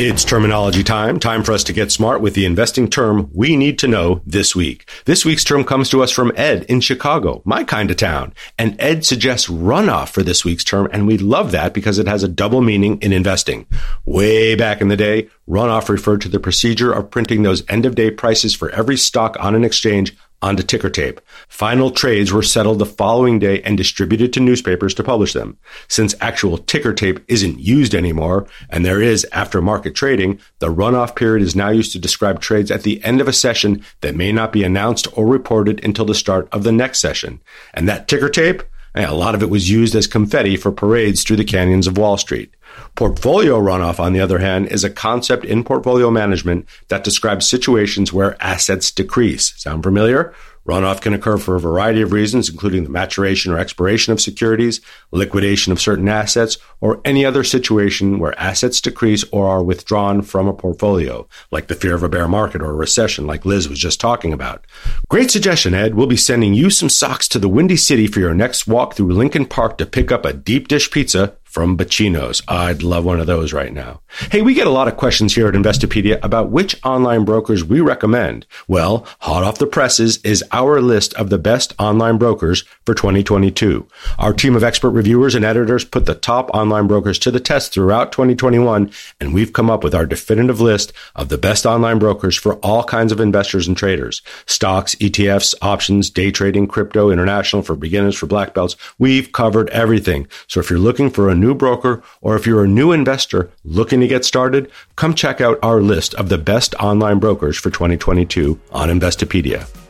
It's 0.00 0.24
terminology 0.24 0.84
time. 0.84 1.18
Time 1.18 1.42
for 1.42 1.50
us 1.50 1.64
to 1.64 1.72
get 1.72 1.90
smart 1.90 2.20
with 2.20 2.34
the 2.34 2.44
investing 2.44 2.88
term 2.88 3.28
we 3.34 3.56
need 3.56 3.80
to 3.80 3.88
know 3.88 4.22
this 4.24 4.54
week. 4.54 4.88
This 5.06 5.24
week's 5.24 5.42
term 5.42 5.64
comes 5.64 5.90
to 5.90 6.04
us 6.04 6.12
from 6.12 6.30
Ed 6.36 6.62
in 6.68 6.80
Chicago, 6.80 7.42
my 7.44 7.64
kind 7.64 7.90
of 7.90 7.96
town. 7.96 8.32
And 8.56 8.80
Ed 8.80 9.04
suggests 9.04 9.48
runoff 9.48 10.10
for 10.10 10.22
this 10.22 10.44
week's 10.44 10.62
term. 10.62 10.88
And 10.92 11.08
we 11.08 11.18
love 11.18 11.50
that 11.50 11.74
because 11.74 11.98
it 11.98 12.06
has 12.06 12.22
a 12.22 12.28
double 12.28 12.60
meaning 12.60 13.02
in 13.02 13.12
investing. 13.12 13.66
Way 14.04 14.54
back 14.54 14.80
in 14.80 14.86
the 14.86 14.96
day, 14.96 15.30
runoff 15.48 15.88
referred 15.88 16.20
to 16.20 16.28
the 16.28 16.38
procedure 16.38 16.92
of 16.92 17.10
printing 17.10 17.42
those 17.42 17.68
end 17.68 17.84
of 17.84 17.96
day 17.96 18.12
prices 18.12 18.54
for 18.54 18.70
every 18.70 18.96
stock 18.96 19.36
on 19.40 19.56
an 19.56 19.64
exchange 19.64 20.16
onto 20.40 20.62
ticker 20.62 20.90
tape. 20.90 21.20
Final 21.48 21.90
trades 21.90 22.32
were 22.32 22.42
settled 22.42 22.78
the 22.78 22.86
following 22.86 23.38
day 23.38 23.60
and 23.62 23.76
distributed 23.76 24.32
to 24.32 24.40
newspapers 24.40 24.94
to 24.94 25.02
publish 25.02 25.32
them. 25.32 25.56
Since 25.88 26.14
actual 26.20 26.58
ticker 26.58 26.92
tape 26.92 27.20
isn't 27.28 27.58
used 27.58 27.94
anymore, 27.94 28.46
and 28.70 28.84
there 28.84 29.02
is 29.02 29.26
after 29.32 29.60
market 29.60 29.94
trading, 29.94 30.40
the 30.60 30.72
runoff 30.72 31.16
period 31.16 31.42
is 31.42 31.56
now 31.56 31.70
used 31.70 31.92
to 31.92 31.98
describe 31.98 32.40
trades 32.40 32.70
at 32.70 32.82
the 32.82 33.02
end 33.04 33.20
of 33.20 33.28
a 33.28 33.32
session 33.32 33.84
that 34.00 34.16
may 34.16 34.32
not 34.32 34.52
be 34.52 34.64
announced 34.64 35.08
or 35.16 35.26
reported 35.26 35.82
until 35.84 36.04
the 36.04 36.14
start 36.14 36.48
of 36.52 36.62
the 36.62 36.72
next 36.72 37.00
session. 37.00 37.40
And 37.74 37.88
that 37.88 38.08
ticker 38.08 38.28
tape? 38.28 38.62
Eh, 38.94 39.04
a 39.04 39.14
lot 39.14 39.34
of 39.34 39.42
it 39.42 39.50
was 39.50 39.70
used 39.70 39.94
as 39.94 40.06
confetti 40.06 40.56
for 40.56 40.72
parades 40.72 41.22
through 41.22 41.36
the 41.36 41.44
canyons 41.44 41.86
of 41.86 41.98
Wall 41.98 42.16
Street. 42.16 42.52
Portfolio 42.94 43.60
runoff, 43.60 44.00
on 44.00 44.12
the 44.12 44.20
other 44.20 44.38
hand, 44.38 44.66
is 44.68 44.84
a 44.84 44.90
concept 44.90 45.44
in 45.44 45.64
portfolio 45.64 46.10
management 46.10 46.66
that 46.88 47.04
describes 47.04 47.48
situations 47.48 48.12
where 48.12 48.36
assets 48.42 48.90
decrease. 48.90 49.54
Sound 49.56 49.82
familiar? 49.82 50.34
Runoff 50.68 51.00
can 51.00 51.14
occur 51.14 51.38
for 51.38 51.56
a 51.56 51.60
variety 51.60 52.02
of 52.02 52.12
reasons, 52.12 52.50
including 52.50 52.84
the 52.84 52.90
maturation 52.90 53.52
or 53.52 53.58
expiration 53.58 54.12
of 54.12 54.20
securities, 54.20 54.82
liquidation 55.10 55.72
of 55.72 55.80
certain 55.80 56.08
assets, 56.08 56.58
or 56.82 57.00
any 57.06 57.24
other 57.24 57.42
situation 57.42 58.18
where 58.18 58.38
assets 58.38 58.78
decrease 58.82 59.24
or 59.32 59.48
are 59.48 59.62
withdrawn 59.62 60.20
from 60.20 60.46
a 60.46 60.52
portfolio, 60.52 61.26
like 61.50 61.68
the 61.68 61.74
fear 61.74 61.94
of 61.94 62.02
a 62.02 62.08
bear 62.08 62.28
market 62.28 62.60
or 62.60 62.70
a 62.70 62.74
recession, 62.74 63.26
like 63.26 63.46
Liz 63.46 63.66
was 63.66 63.78
just 63.78 63.98
talking 63.98 64.32
about. 64.32 64.66
Great 65.08 65.30
suggestion, 65.30 65.72
Ed. 65.72 65.94
We'll 65.94 66.06
be 66.06 66.18
sending 66.18 66.52
you 66.52 66.68
some 66.68 66.90
socks 66.90 67.28
to 67.28 67.38
the 67.38 67.48
Windy 67.48 67.76
City 67.76 68.06
for 68.06 68.20
your 68.20 68.34
next 68.34 68.66
walk 68.66 68.94
through 68.94 69.12
Lincoln 69.12 69.46
Park 69.46 69.78
to 69.78 69.86
pick 69.86 70.12
up 70.12 70.26
a 70.26 70.34
deep 70.34 70.68
dish 70.68 70.90
pizza 70.90 71.34
from 71.48 71.76
Bacino's. 71.76 72.42
I'd 72.46 72.82
love 72.82 73.04
one 73.04 73.20
of 73.20 73.26
those 73.26 73.52
right 73.52 73.72
now. 73.72 74.00
Hey, 74.30 74.42
we 74.42 74.54
get 74.54 74.66
a 74.66 74.70
lot 74.70 74.88
of 74.88 74.96
questions 74.96 75.34
here 75.34 75.48
at 75.48 75.54
Investopedia 75.54 76.22
about 76.22 76.50
which 76.50 76.76
online 76.84 77.24
brokers 77.24 77.64
we 77.64 77.80
recommend. 77.80 78.46
Well, 78.66 79.06
hot 79.20 79.44
off 79.44 79.58
the 79.58 79.66
presses 79.66 80.18
is 80.18 80.44
our 80.52 80.80
list 80.80 81.14
of 81.14 81.30
the 81.30 81.38
best 81.38 81.74
online 81.78 82.18
brokers 82.18 82.64
for 82.84 82.94
2022. 82.94 83.86
Our 84.18 84.32
team 84.32 84.54
of 84.56 84.64
expert 84.64 84.90
reviewers 84.90 85.34
and 85.34 85.44
editors 85.44 85.84
put 85.84 86.06
the 86.06 86.14
top 86.14 86.50
online 86.50 86.86
brokers 86.86 87.18
to 87.20 87.30
the 87.30 87.40
test 87.40 87.72
throughout 87.72 88.12
2021, 88.12 88.90
and 89.20 89.34
we've 89.34 89.52
come 89.52 89.70
up 89.70 89.82
with 89.82 89.94
our 89.94 90.06
definitive 90.06 90.60
list 90.60 90.92
of 91.16 91.28
the 91.28 91.38
best 91.38 91.64
online 91.66 91.98
brokers 91.98 92.36
for 92.36 92.56
all 92.56 92.84
kinds 92.84 93.12
of 93.12 93.20
investors 93.20 93.66
and 93.66 93.76
traders. 93.76 94.22
Stocks, 94.46 94.94
ETFs, 94.96 95.54
options, 95.62 96.10
day 96.10 96.30
trading, 96.30 96.66
crypto, 96.66 97.10
international 97.10 97.62
for 97.62 97.74
beginners, 97.74 98.16
for 98.16 98.26
black 98.26 98.54
belts. 98.54 98.76
We've 98.98 99.32
covered 99.32 99.70
everything. 99.70 100.28
So 100.46 100.60
if 100.60 100.70
you're 100.70 100.78
looking 100.78 101.10
for 101.10 101.28
a 101.28 101.34
new 101.48 101.54
broker 101.54 102.02
or 102.20 102.36
if 102.36 102.46
you're 102.46 102.64
a 102.64 102.68
new 102.68 102.92
investor 102.92 103.50
looking 103.64 104.00
to 104.00 104.06
get 104.06 104.24
started, 104.24 104.70
come 104.96 105.14
check 105.14 105.40
out 105.40 105.58
our 105.62 105.80
list 105.80 106.14
of 106.14 106.28
the 106.28 106.38
best 106.38 106.74
online 106.74 107.18
brokers 107.18 107.56
for 107.56 107.70
2022 107.70 108.60
on 108.70 108.88
Investopedia. 108.88 109.87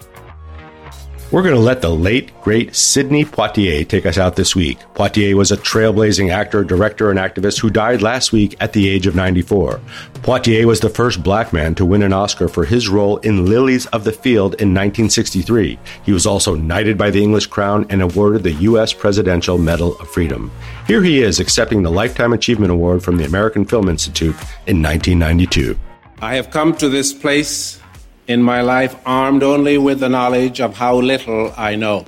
We're 1.31 1.43
going 1.43 1.55
to 1.55 1.61
let 1.61 1.83
the 1.83 1.91
late, 1.91 2.33
great 2.41 2.75
Sidney 2.75 3.23
Poitier 3.23 3.87
take 3.87 4.07
us 4.07 4.17
out 4.17 4.37
this 4.37 4.57
week. 4.57 4.79
Poitier 4.95 5.35
was 5.35 5.53
a 5.53 5.59
trailblazing 5.59 6.33
actor, 6.33 6.65
director, 6.65 7.11
and 7.11 7.19
activist 7.19 7.61
who 7.61 7.69
died 7.69 8.01
last 8.01 8.33
week 8.33 8.57
at 8.61 8.73
the 8.73 8.89
age 8.89 9.07
of 9.07 9.15
94. 9.15 9.79
Poitier 10.23 10.65
was 10.65 10.81
the 10.81 10.89
first 10.89 11.23
black 11.23 11.53
man 11.53 11.75
to 11.75 11.85
win 11.85 12.03
an 12.03 12.15
Oscar 12.15 12.49
for 12.49 12.65
his 12.65 12.89
role 12.89 13.19
in 13.19 13.45
Lilies 13.45 13.85
of 13.89 14.05
the 14.05 14.13
Field 14.13 14.55
in 14.55 14.73
1963. 14.73 15.79
He 16.03 16.13
was 16.13 16.25
also 16.25 16.55
knighted 16.55 16.97
by 16.97 17.11
the 17.11 17.23
English 17.23 17.49
crown 17.49 17.85
and 17.91 18.01
awarded 18.01 18.43
the 18.43 18.53
U.S. 18.53 18.95
Presidential 18.95 19.59
Medal 19.59 19.99
of 19.99 20.09
Freedom. 20.09 20.51
Here 20.87 21.03
he 21.03 21.21
is 21.21 21.41
accepting 21.41 21.83
the 21.83 21.91
Lifetime 21.91 22.33
Achievement 22.33 22.73
Award 22.73 23.05
from 23.05 23.19
the 23.19 23.27
American 23.27 23.67
Film 23.67 23.91
Institute 23.91 24.35
in 24.67 24.83
1992. 24.83 25.79
I 26.23 26.37
have 26.37 26.51
come 26.51 26.75
to 26.79 26.89
this 26.89 27.13
place 27.13 27.83
in 28.29 28.43
my 28.43 28.61
life 28.61 28.95
armed 29.07 29.43
only 29.43 29.79
with 29.79 30.01
the 30.01 30.09
knowledge 30.09 30.61
of 30.61 30.77
how 30.77 30.97
little 30.97 31.53
I 31.57 31.75
know. 31.75 32.05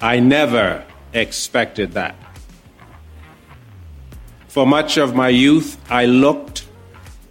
I 0.00 0.18
never 0.18 0.84
expected 1.12 1.92
that. 1.92 2.16
For 4.48 4.66
much 4.66 4.96
of 4.96 5.14
my 5.14 5.28
youth, 5.28 5.76
I 5.90 6.06
looked, 6.06 6.66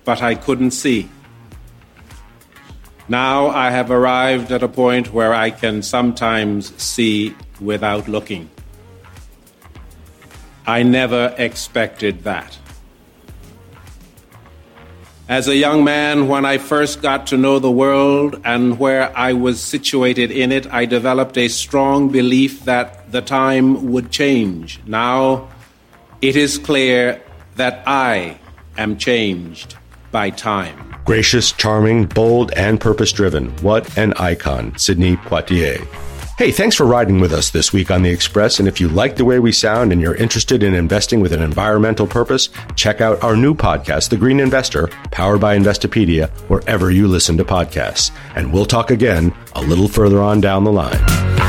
but 0.06 0.22
I 0.22 0.36
couldn't 0.36 0.72
see. 0.72 1.10
Now 3.10 3.48
I 3.48 3.72
have 3.72 3.90
arrived 3.90 4.52
at 4.52 4.62
a 4.62 4.68
point 4.68 5.12
where 5.12 5.34
I 5.34 5.50
can 5.50 5.82
sometimes 5.82 6.76
see 6.82 7.36
without 7.60 8.08
looking. 8.08 8.50
I 10.68 10.84
never 10.84 11.34
expected 11.38 12.24
that. 12.26 12.58
As 15.30 15.50
a 15.50 15.56
young 15.58 15.84
man, 15.84 16.30
when 16.30 16.46
I 16.46 16.58
first 16.58 17.02
got 17.02 17.28
to 17.28 17.38
know 17.38 17.60
the 17.60 17.70
world 17.70 18.40
and 18.46 18.80
where 18.80 19.12
I 19.16 19.34
was 19.34 19.62
situated 19.62 20.32
in 20.32 20.54
it, 20.54 20.72
I 20.72 20.86
developed 20.86 21.38
a 21.38 21.50
strong 21.50 22.08
belief 22.08 22.63
that 22.63 23.12
the 23.12 23.22
time 23.22 23.92
would 23.92 24.10
change. 24.10 24.80
Now, 24.86 25.50
it 26.22 26.38
is 26.38 26.58
clear 26.58 27.22
that 27.58 27.84
I 27.86 28.40
am 28.78 28.98
changed 28.98 29.76
by 30.13 30.30
time. 30.30 30.96
Gracious, 31.04 31.52
charming, 31.52 32.06
bold, 32.06 32.54
and 32.54 32.80
purpose 32.80 33.12
driven. 33.12 33.50
What 33.58 33.98
an 33.98 34.13
icon, 34.13 34.78
Sidney 34.78 35.18
Poitier. 35.18 35.86
Hey, 36.38 36.52
thanks 36.52 36.76
for 36.76 36.86
riding 36.86 37.19
with 37.19 37.34
us 37.34 37.50
this 37.50 37.73
week 37.73 37.89
on 37.89 38.04
The 38.04 38.12
Express. 38.12 38.60
And 38.60 38.67
if 38.67 38.80
you 38.80 38.89
like 38.89 39.15
the 39.15 39.26
way 39.26 39.39
we 39.39 39.52
sound 39.52 39.91
and 39.91 40.00
you're 40.00 40.13
interested 40.13 40.62
in 40.62 40.76
investing 40.76 41.19
with 41.19 41.34
an 41.34 41.41
environmental 41.41 42.06
purpose, 42.06 42.50
check 42.76 43.02
out 43.02 43.23
our 43.23 43.36
new 43.36 43.56
podcast, 43.56 44.10
The 44.10 44.17
Green 44.17 44.39
Investor, 44.39 44.86
powered 45.10 45.41
by 45.41 45.58
Investopedia, 45.58 46.30
wherever 46.47 46.91
you 46.91 47.08
listen 47.08 47.38
to 47.38 47.43
podcasts. 47.43 48.12
And 48.36 48.54
we'll 48.54 48.67
talk 48.67 48.91
again 48.91 49.34
a 49.54 49.62
little 49.63 49.88
further 49.88 50.21
on 50.21 50.39
down 50.39 50.63
the 50.63 50.71
line. 50.71 51.47